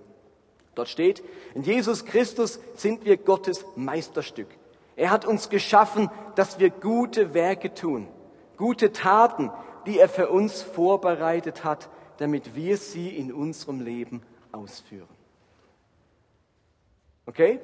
Dort 0.73 0.89
steht, 0.89 1.23
in 1.53 1.63
Jesus 1.63 2.05
Christus 2.05 2.59
sind 2.75 3.05
wir 3.05 3.17
Gottes 3.17 3.65
Meisterstück. 3.75 4.47
Er 4.95 5.11
hat 5.11 5.25
uns 5.25 5.49
geschaffen, 5.49 6.09
dass 6.35 6.59
wir 6.59 6.71
gute 6.71 7.33
Werke 7.33 7.73
tun 7.73 8.07
gute 8.57 8.91
Taten, 8.91 9.51
die 9.85 9.99
er 9.99 10.09
für 10.09 10.29
uns 10.29 10.61
vorbereitet 10.61 11.63
hat, 11.63 11.89
damit 12.17 12.55
wir 12.55 12.77
sie 12.77 13.09
in 13.09 13.31
unserem 13.31 13.79
Leben 13.79 14.21
ausführen. 14.51 15.07
Okay? 17.27 17.59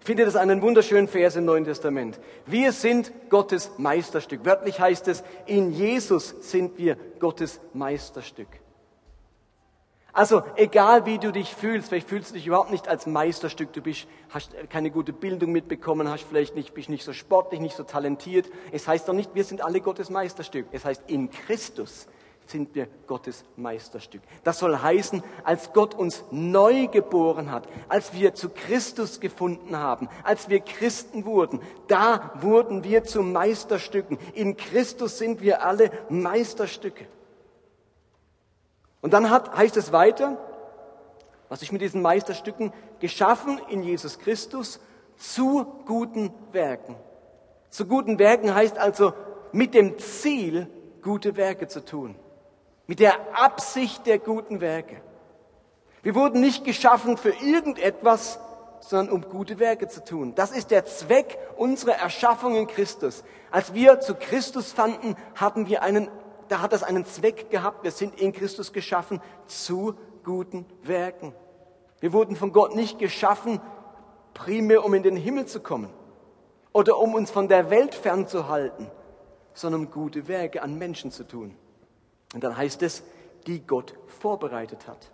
Ich 0.00 0.06
finde 0.06 0.24
das 0.24 0.34
einen 0.34 0.60
wunderschönen 0.62 1.06
Vers 1.06 1.36
im 1.36 1.44
Neuen 1.44 1.64
Testament. 1.64 2.18
Wir 2.44 2.72
sind 2.72 3.12
Gottes 3.30 3.70
Meisterstück. 3.78 4.44
Wörtlich 4.44 4.80
heißt 4.80 5.06
es, 5.06 5.22
in 5.46 5.70
Jesus 5.70 6.34
sind 6.40 6.76
wir 6.76 6.96
Gottes 7.20 7.60
Meisterstück. 7.72 8.48
Also 10.12 10.42
egal 10.56 11.06
wie 11.06 11.18
du 11.18 11.30
dich 11.30 11.54
fühlst, 11.54 11.88
vielleicht 11.88 12.08
fühlst 12.08 12.30
du 12.30 12.34
dich 12.34 12.48
überhaupt 12.48 12.72
nicht 12.72 12.88
als 12.88 13.06
Meisterstück, 13.06 13.72
du 13.72 13.80
bist, 13.80 14.08
hast 14.28 14.54
keine 14.68 14.90
gute 14.90 15.12
Bildung 15.12 15.52
mitbekommen, 15.52 16.10
hast 16.10 16.24
vielleicht 16.24 16.54
nicht, 16.56 16.74
bist 16.74 16.90
nicht 16.90 17.04
so 17.04 17.12
sportlich, 17.12 17.60
nicht 17.60 17.76
so 17.76 17.84
talentiert. 17.84 18.46
Es 18.72 18.86
heißt 18.86 19.08
doch 19.08 19.14
nicht, 19.14 19.34
wir 19.34 19.44
sind 19.44 19.62
alle 19.62 19.80
Gottes 19.80 20.10
Meisterstück. 20.10 20.66
Es 20.72 20.84
heißt, 20.84 21.04
in 21.06 21.30
Christus 21.30 22.08
sind 22.46 22.74
wir 22.74 22.88
Gottes 23.06 23.44
Meisterstück. 23.56 24.22
Das 24.44 24.58
soll 24.58 24.76
heißen, 24.76 25.22
als 25.44 25.72
Gott 25.72 25.94
uns 25.94 26.24
neu 26.30 26.88
geboren 26.88 27.50
hat, 27.50 27.66
als 27.88 28.12
wir 28.14 28.34
zu 28.34 28.48
Christus 28.48 29.20
gefunden 29.20 29.76
haben, 29.76 30.08
als 30.24 30.48
wir 30.48 30.60
Christen 30.60 31.24
wurden, 31.24 31.60
da 31.88 32.32
wurden 32.40 32.84
wir 32.84 33.04
zu 33.04 33.22
Meisterstücken. 33.22 34.18
In 34.34 34.56
Christus 34.56 35.18
sind 35.18 35.40
wir 35.40 35.64
alle 35.64 35.90
Meisterstücke. 36.08 37.06
Und 39.00 39.12
dann 39.12 39.30
hat, 39.30 39.56
heißt 39.56 39.76
es 39.76 39.92
weiter, 39.92 40.38
was 41.48 41.60
ich 41.60 41.72
mit 41.72 41.82
diesen 41.82 42.00
Meisterstücken 42.00 42.72
geschaffen 43.00 43.60
in 43.68 43.82
Jesus 43.82 44.18
Christus 44.18 44.80
zu 45.16 45.66
guten 45.86 46.32
Werken. 46.52 46.96
Zu 47.68 47.86
guten 47.86 48.18
Werken 48.18 48.54
heißt 48.54 48.78
also 48.78 49.12
mit 49.52 49.74
dem 49.74 49.98
Ziel, 49.98 50.68
gute 51.02 51.36
Werke 51.36 51.68
zu 51.68 51.84
tun. 51.84 52.14
Mit 52.86 53.00
der 53.00 53.14
Absicht 53.34 54.06
der 54.06 54.18
guten 54.18 54.60
Werke. 54.60 55.00
Wir 56.02 56.14
wurden 56.14 56.40
nicht 56.40 56.64
geschaffen 56.64 57.16
für 57.16 57.30
irgendetwas, 57.30 58.40
sondern 58.80 59.14
um 59.14 59.22
gute 59.22 59.58
Werke 59.58 59.86
zu 59.88 60.04
tun. 60.04 60.34
Das 60.34 60.50
ist 60.50 60.70
der 60.70 60.84
Zweck 60.84 61.38
unserer 61.56 61.94
Erschaffung 61.94 62.56
in 62.56 62.66
Christus. 62.66 63.22
Als 63.50 63.72
wir 63.74 64.00
zu 64.00 64.14
Christus 64.14 64.72
fanden, 64.72 65.16
hatten 65.34 65.68
wir 65.68 65.82
einen 65.82 66.08
da 66.52 66.60
hat 66.60 66.74
das 66.74 66.82
einen 66.82 67.06
Zweck 67.06 67.48
gehabt. 67.48 67.82
Wir 67.82 67.92
sind 67.92 68.20
in 68.20 68.34
Christus 68.34 68.74
geschaffen 68.74 69.22
zu 69.46 69.94
guten 70.22 70.66
Werken. 70.82 71.34
Wir 72.00 72.12
wurden 72.12 72.36
von 72.36 72.52
Gott 72.52 72.74
nicht 72.74 72.98
geschaffen, 72.98 73.58
primär 74.34 74.84
um 74.84 74.92
in 74.92 75.02
den 75.02 75.16
Himmel 75.16 75.46
zu 75.46 75.60
kommen 75.60 75.88
oder 76.74 76.98
um 76.98 77.14
uns 77.14 77.30
von 77.30 77.48
der 77.48 77.70
Welt 77.70 77.94
fernzuhalten, 77.94 78.90
sondern 79.54 79.86
um 79.86 79.90
gute 79.90 80.28
Werke 80.28 80.62
an 80.62 80.76
Menschen 80.76 81.10
zu 81.10 81.26
tun. 81.26 81.56
Und 82.34 82.44
dann 82.44 82.56
heißt 82.56 82.82
es, 82.82 83.02
die 83.46 83.60
Gott 83.60 83.94
vorbereitet 84.06 84.86
hat. 84.86 85.10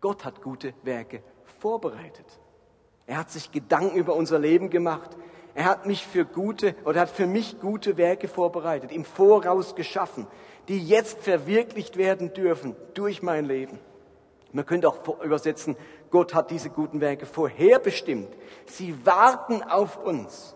Gott 0.00 0.24
hat 0.24 0.42
gute 0.42 0.74
Werke 0.82 1.22
vorbereitet. 1.58 2.26
Er 3.06 3.18
hat 3.18 3.30
sich 3.30 3.50
Gedanken 3.50 3.96
über 3.96 4.14
unser 4.14 4.38
Leben 4.38 4.70
gemacht. 4.70 5.16
Er 5.54 5.64
hat 5.64 5.86
mich 5.86 6.06
für 6.06 6.24
gute 6.24 6.76
oder 6.84 7.00
hat 7.00 7.10
für 7.10 7.26
mich 7.26 7.58
gute 7.58 7.96
Werke 7.96 8.28
vorbereitet, 8.28 8.92
im 8.92 9.04
Voraus 9.04 9.74
geschaffen, 9.74 10.26
die 10.68 10.78
jetzt 10.78 11.20
verwirklicht 11.20 11.96
werden 11.96 12.32
dürfen 12.32 12.76
durch 12.94 13.22
mein 13.22 13.46
Leben. 13.46 13.80
Man 14.52 14.66
könnte 14.66 14.88
auch 14.88 15.20
übersetzen, 15.22 15.76
Gott 16.10 16.34
hat 16.34 16.50
diese 16.50 16.70
guten 16.70 17.00
Werke 17.00 17.26
vorherbestimmt. 17.26 18.28
Sie 18.66 18.94
warten 19.04 19.62
auf 19.62 20.02
uns. 20.02 20.54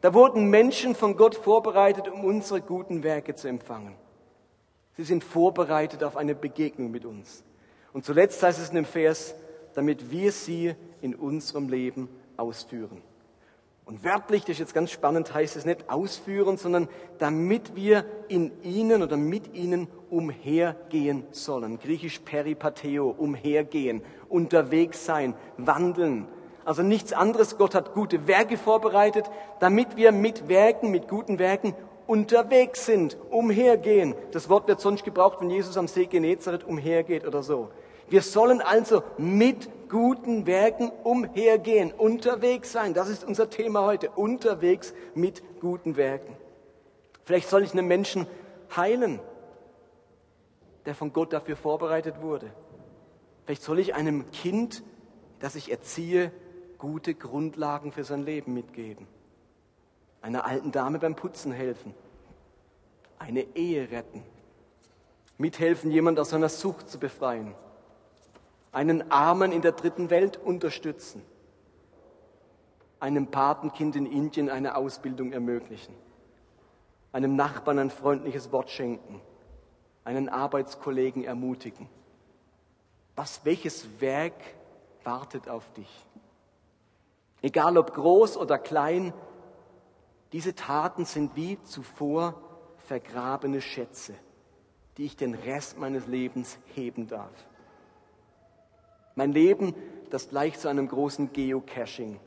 Da 0.00 0.12
wurden 0.12 0.50
Menschen 0.50 0.94
von 0.94 1.16
Gott 1.16 1.34
vorbereitet, 1.34 2.08
um 2.08 2.24
unsere 2.24 2.60
guten 2.60 3.02
Werke 3.02 3.34
zu 3.34 3.48
empfangen. 3.48 3.96
Sie 4.96 5.04
sind 5.04 5.24
vorbereitet 5.24 6.02
auf 6.02 6.16
eine 6.16 6.34
Begegnung 6.34 6.90
mit 6.90 7.04
uns. 7.04 7.44
Und 7.92 8.04
zuletzt 8.04 8.42
heißt 8.42 8.58
es 8.58 8.70
in 8.70 8.76
dem 8.76 8.84
Vers, 8.84 9.34
damit 9.74 10.10
wir 10.10 10.32
sie 10.32 10.74
in 11.02 11.14
unserem 11.14 11.68
Leben 11.68 12.08
ausführen. 12.36 13.02
Und 13.84 14.02
wörtlich, 14.02 14.42
das 14.42 14.50
ist 14.52 14.58
jetzt 14.58 14.74
ganz 14.74 14.90
spannend, 14.90 15.32
heißt 15.32 15.54
es 15.54 15.64
nicht 15.64 15.88
ausführen, 15.88 16.56
sondern 16.56 16.88
damit 17.18 17.76
wir 17.76 18.04
in 18.26 18.50
ihnen 18.64 19.02
oder 19.02 19.16
mit 19.16 19.54
ihnen 19.54 19.86
umhergehen 20.10 21.24
sollen. 21.30 21.78
Griechisch 21.78 22.18
peripateo, 22.18 23.08
umhergehen, 23.10 24.02
unterwegs 24.28 25.04
sein, 25.04 25.34
wandeln. 25.56 26.26
Also 26.64 26.82
nichts 26.82 27.12
anderes. 27.12 27.58
Gott 27.58 27.76
hat 27.76 27.94
gute 27.94 28.26
Werke 28.26 28.56
vorbereitet, 28.56 29.30
damit 29.60 29.96
wir 29.96 30.10
mit 30.10 30.48
Werken, 30.48 30.90
mit 30.90 31.06
guten 31.06 31.38
Werken 31.38 31.74
unterwegs 32.06 32.86
sind, 32.86 33.16
umhergehen. 33.30 34.14
Das 34.32 34.48
Wort 34.48 34.68
wird 34.68 34.80
sonst 34.80 35.04
gebraucht, 35.04 35.40
wenn 35.40 35.50
Jesus 35.50 35.76
am 35.76 35.88
See 35.88 36.06
Genezareth 36.06 36.64
umhergeht 36.64 37.26
oder 37.26 37.42
so. 37.42 37.70
Wir 38.08 38.22
sollen 38.22 38.60
also 38.60 39.02
mit 39.18 39.68
guten 39.88 40.46
Werken 40.46 40.90
umhergehen, 41.02 41.92
unterwegs 41.92 42.72
sein. 42.72 42.94
Das 42.94 43.08
ist 43.08 43.24
unser 43.24 43.50
Thema 43.50 43.84
heute. 43.84 44.10
Unterwegs 44.10 44.94
mit 45.14 45.42
guten 45.60 45.96
Werken. 45.96 46.36
Vielleicht 47.24 47.48
soll 47.48 47.64
ich 47.64 47.72
einen 47.72 47.88
Menschen 47.88 48.26
heilen, 48.76 49.18
der 50.84 50.94
von 50.94 51.12
Gott 51.12 51.32
dafür 51.32 51.56
vorbereitet 51.56 52.22
wurde. 52.22 52.52
Vielleicht 53.44 53.62
soll 53.62 53.80
ich 53.80 53.94
einem 53.94 54.30
Kind, 54.30 54.84
das 55.40 55.56
ich 55.56 55.70
erziehe, 55.70 56.30
gute 56.78 57.14
Grundlagen 57.14 57.90
für 57.90 58.04
sein 58.04 58.24
Leben 58.24 58.54
mitgeben. 58.54 59.08
Einer 60.26 60.44
alten 60.44 60.72
Dame 60.72 60.98
beim 60.98 61.14
Putzen 61.14 61.52
helfen. 61.52 61.94
Eine 63.18 63.42
Ehe 63.54 63.90
retten. 63.90 64.22
Mithelfen, 65.38 65.90
jemand 65.90 66.18
aus 66.18 66.30
seiner 66.30 66.48
Sucht 66.48 66.90
zu 66.90 66.98
befreien 66.98 67.54
einen 68.76 69.10
Armen 69.10 69.52
in 69.52 69.62
der 69.62 69.72
dritten 69.72 70.10
Welt 70.10 70.36
unterstützen, 70.36 71.22
einem 73.00 73.28
Patenkind 73.28 73.96
in 73.96 74.04
Indien 74.04 74.50
eine 74.50 74.76
Ausbildung 74.76 75.32
ermöglichen, 75.32 75.94
einem 77.10 77.36
Nachbarn 77.36 77.78
ein 77.78 77.88
freundliches 77.88 78.52
Wort 78.52 78.68
schenken, 78.68 79.22
einen 80.04 80.28
Arbeitskollegen 80.28 81.24
ermutigen. 81.24 81.88
Was, 83.14 83.46
welches 83.46 83.88
Werk 83.98 84.34
wartet 85.04 85.48
auf 85.48 85.72
dich? 85.72 86.06
Egal 87.40 87.78
ob 87.78 87.94
groß 87.94 88.36
oder 88.36 88.58
klein, 88.58 89.14
diese 90.32 90.54
Taten 90.54 91.04
sind 91.04 91.36
wie 91.36 91.62
zuvor 91.62 92.40
vergrabene 92.86 93.60
Schätze, 93.60 94.14
die 94.96 95.04
ich 95.04 95.16
den 95.16 95.34
Rest 95.34 95.78
meines 95.78 96.06
Lebens 96.06 96.58
heben 96.74 97.06
darf. 97.06 97.32
Mein 99.14 99.32
Leben, 99.32 99.74
das 100.10 100.28
gleicht 100.28 100.60
zu 100.60 100.68
einem 100.68 100.88
großen 100.88 101.32
Geocaching. 101.32 102.20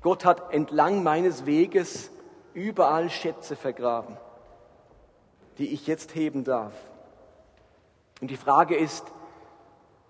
Gott 0.00 0.24
hat 0.24 0.52
entlang 0.52 1.02
meines 1.02 1.46
Weges 1.46 2.10
überall 2.52 3.10
Schätze 3.10 3.54
vergraben, 3.54 4.16
die 5.58 5.72
ich 5.72 5.86
jetzt 5.86 6.14
heben 6.14 6.44
darf. 6.44 6.74
Und 8.20 8.30
die 8.30 8.36
Frage 8.36 8.76
ist, 8.76 9.04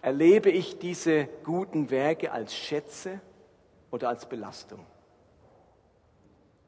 erlebe 0.01 0.51
ich 0.51 0.79
diese 0.79 1.27
guten 1.45 1.91
Werke 1.91 2.31
als 2.33 2.55
Schätze 2.55 3.21
oder 3.91 4.09
als 4.09 4.27
Belastung? 4.27 4.85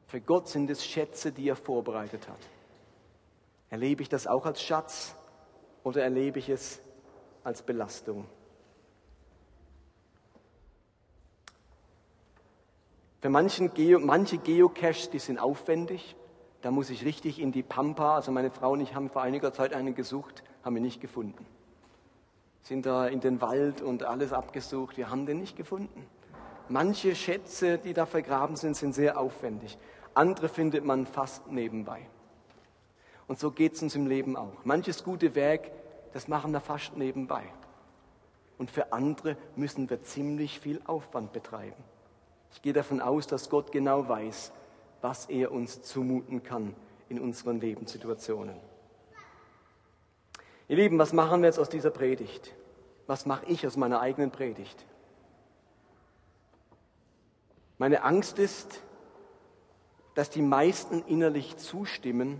Für 0.09 0.19
Gott 0.19 0.47
sind 0.47 0.71
es 0.71 0.83
Schätze, 0.83 1.31
die 1.31 1.47
er 1.47 1.55
vorbereitet 1.55 2.27
hat. 2.27 2.39
Erlebe 3.69 4.01
ich 4.01 4.09
das 4.09 4.25
auch 4.25 4.47
als 4.47 4.59
Schatz 4.59 5.15
oder 5.83 6.01
erlebe 6.01 6.39
ich 6.39 6.49
es 6.49 6.81
als 7.43 7.61
Belastung? 7.61 8.25
Für 13.21 13.29
Geo, 13.75 13.99
manche 13.99 14.39
Geocaches, 14.39 15.11
die 15.11 15.19
sind 15.19 15.37
aufwendig. 15.37 16.15
Da 16.61 16.71
muss 16.71 16.89
ich 16.89 17.05
richtig 17.05 17.39
in 17.39 17.51
die 17.51 17.61
Pampa. 17.61 18.15
Also 18.15 18.31
meine 18.31 18.49
Frau 18.49 18.71
und 18.71 18.81
ich 18.81 18.95
haben 18.95 19.11
vor 19.11 19.21
einiger 19.21 19.53
Zeit 19.53 19.73
einen 19.73 19.93
gesucht, 19.93 20.43
haben 20.63 20.73
wir 20.73 20.81
nicht 20.81 21.01
gefunden. 21.01 21.45
Sind 22.63 22.87
da 22.87 23.05
in 23.05 23.19
den 23.19 23.41
Wald 23.41 23.83
und 23.83 24.01
alles 24.01 24.33
abgesucht. 24.33 24.97
Wir 24.97 25.11
haben 25.11 25.27
den 25.27 25.37
nicht 25.37 25.55
gefunden. 25.55 26.07
Manche 26.67 27.15
Schätze, 27.15 27.77
die 27.77 27.93
da 27.93 28.05
vergraben 28.05 28.55
sind, 28.55 28.75
sind 28.75 28.93
sehr 28.93 29.19
aufwendig. 29.19 29.77
Andere 30.19 30.49
findet 30.49 30.83
man 30.83 31.05
fast 31.05 31.47
nebenbei. 31.49 32.05
Und 33.29 33.39
so 33.39 33.51
geht 33.51 33.75
es 33.75 33.81
uns 33.81 33.95
im 33.95 34.05
Leben 34.05 34.35
auch. 34.35 34.65
Manches 34.65 35.05
gute 35.05 35.33
Werk, 35.33 35.71
das 36.11 36.27
machen 36.27 36.51
wir 36.51 36.59
fast 36.59 36.97
nebenbei. 36.97 37.43
Und 38.57 38.69
für 38.69 38.91
andere 38.91 39.37
müssen 39.55 39.89
wir 39.89 40.03
ziemlich 40.03 40.59
viel 40.59 40.81
Aufwand 40.83 41.31
betreiben. 41.31 41.81
Ich 42.51 42.61
gehe 42.61 42.73
davon 42.73 42.99
aus, 42.99 43.27
dass 43.27 43.49
Gott 43.49 43.71
genau 43.71 44.09
weiß, 44.09 44.51
was 44.99 45.27
er 45.27 45.53
uns 45.53 45.83
zumuten 45.83 46.43
kann 46.43 46.75
in 47.07 47.21
unseren 47.21 47.61
Lebenssituationen. 47.61 48.57
Ihr 50.67 50.75
Lieben, 50.75 50.99
was 50.99 51.13
machen 51.13 51.43
wir 51.43 51.47
jetzt 51.47 51.59
aus 51.59 51.69
dieser 51.69 51.91
Predigt? 51.91 52.53
Was 53.07 53.25
mache 53.25 53.45
ich 53.45 53.65
aus 53.65 53.77
meiner 53.77 54.01
eigenen 54.01 54.31
Predigt? 54.31 54.85
Meine 57.77 58.03
Angst 58.03 58.37
ist, 58.37 58.81
dass 60.15 60.29
die 60.29 60.41
meisten 60.41 61.03
innerlich 61.05 61.57
zustimmen, 61.57 62.39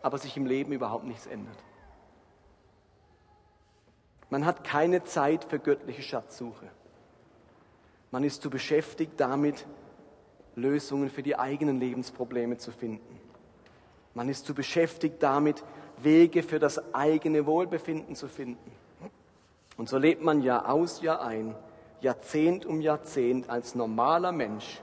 aber 0.00 0.18
sich 0.18 0.36
im 0.36 0.46
Leben 0.46 0.72
überhaupt 0.72 1.04
nichts 1.04 1.26
ändert. 1.26 1.56
Man 4.30 4.44
hat 4.44 4.62
keine 4.62 5.04
Zeit 5.04 5.44
für 5.44 5.58
göttliche 5.58 6.02
Schatzsuche. 6.02 6.68
Man 8.10 8.24
ist 8.24 8.42
zu 8.42 8.50
beschäftigt 8.50 9.12
damit, 9.16 9.66
Lösungen 10.54 11.08
für 11.08 11.22
die 11.22 11.38
eigenen 11.38 11.78
Lebensprobleme 11.80 12.58
zu 12.58 12.72
finden. 12.72 13.20
Man 14.14 14.28
ist 14.28 14.46
zu 14.46 14.54
beschäftigt 14.54 15.22
damit, 15.22 15.64
Wege 15.98 16.42
für 16.42 16.58
das 16.58 16.94
eigene 16.94 17.46
Wohlbefinden 17.46 18.14
zu 18.14 18.28
finden. 18.28 18.72
Und 19.76 19.88
so 19.88 19.96
lebt 19.96 20.22
man 20.22 20.42
Jahr 20.42 20.68
aus, 20.68 21.00
Jahr 21.02 21.22
ein, 21.22 21.54
Jahrzehnt 22.00 22.66
um 22.66 22.80
Jahrzehnt 22.80 23.48
als 23.48 23.74
normaler 23.74 24.32
Mensch. 24.32 24.80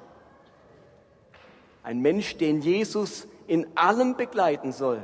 Ein 1.86 2.02
Mensch, 2.02 2.36
den 2.36 2.62
Jesus 2.62 3.28
in 3.48 3.78
allem 3.78 4.18
begleiten 4.18 4.74
soll. 4.74 5.02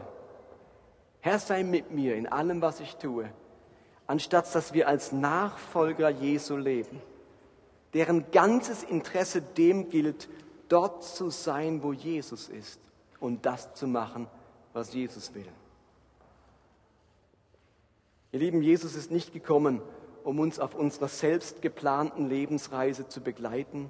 Herr 1.21 1.39
sei 1.39 1.63
mit 1.63 1.91
mir 1.91 2.15
in 2.15 2.27
allem, 2.27 2.61
was 2.61 2.81
ich 2.81 2.97
tue, 2.97 3.29
anstatt 4.07 4.53
dass 4.53 4.73
wir 4.73 4.89
als 4.89 5.13
Nachfolger 5.13 6.09
Jesu 6.09 6.57
leben 6.57 7.01
deren 7.93 8.31
ganzes 8.31 8.83
Interesse 8.83 9.41
dem 9.41 9.89
gilt, 9.89 10.29
dort 10.69 11.03
zu 11.03 11.29
sein, 11.29 11.83
wo 11.83 11.93
Jesus 11.93 12.47
ist 12.49 12.79
und 13.19 13.45
das 13.45 13.73
zu 13.73 13.87
machen, 13.87 14.27
was 14.73 14.93
Jesus 14.93 15.33
will. 15.33 15.47
Ihr 18.31 18.39
Lieben, 18.39 18.61
Jesus 18.61 18.95
ist 18.95 19.11
nicht 19.11 19.33
gekommen, 19.33 19.81
um 20.23 20.39
uns 20.39 20.59
auf 20.59 20.75
unserer 20.75 21.09
selbst 21.09 21.61
geplanten 21.61 22.29
Lebensreise 22.29 23.07
zu 23.09 23.19
begleiten, 23.19 23.89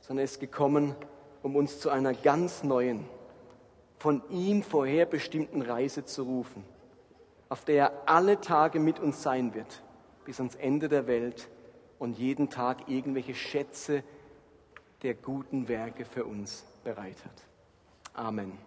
sondern 0.00 0.20
er 0.20 0.24
ist 0.24 0.40
gekommen, 0.40 0.94
um 1.42 1.56
uns 1.56 1.80
zu 1.80 1.90
einer 1.90 2.14
ganz 2.14 2.62
neuen, 2.62 3.04
von 3.98 4.22
ihm 4.30 4.62
vorherbestimmten 4.62 5.62
Reise 5.62 6.04
zu 6.04 6.24
rufen, 6.24 6.64
auf 7.48 7.64
der 7.64 7.76
er 7.76 7.92
alle 8.06 8.40
Tage 8.40 8.80
mit 8.80 8.98
uns 8.98 9.22
sein 9.22 9.54
wird, 9.54 9.82
bis 10.24 10.38
ans 10.38 10.54
Ende 10.54 10.88
der 10.88 11.06
Welt 11.06 11.48
und 11.98 12.18
jeden 12.18 12.50
Tag 12.50 12.88
irgendwelche 12.88 13.34
Schätze 13.34 14.02
der 15.02 15.14
guten 15.14 15.68
Werke 15.68 16.04
für 16.04 16.24
uns 16.24 16.64
bereitet. 16.84 17.32
Amen. 18.14 18.58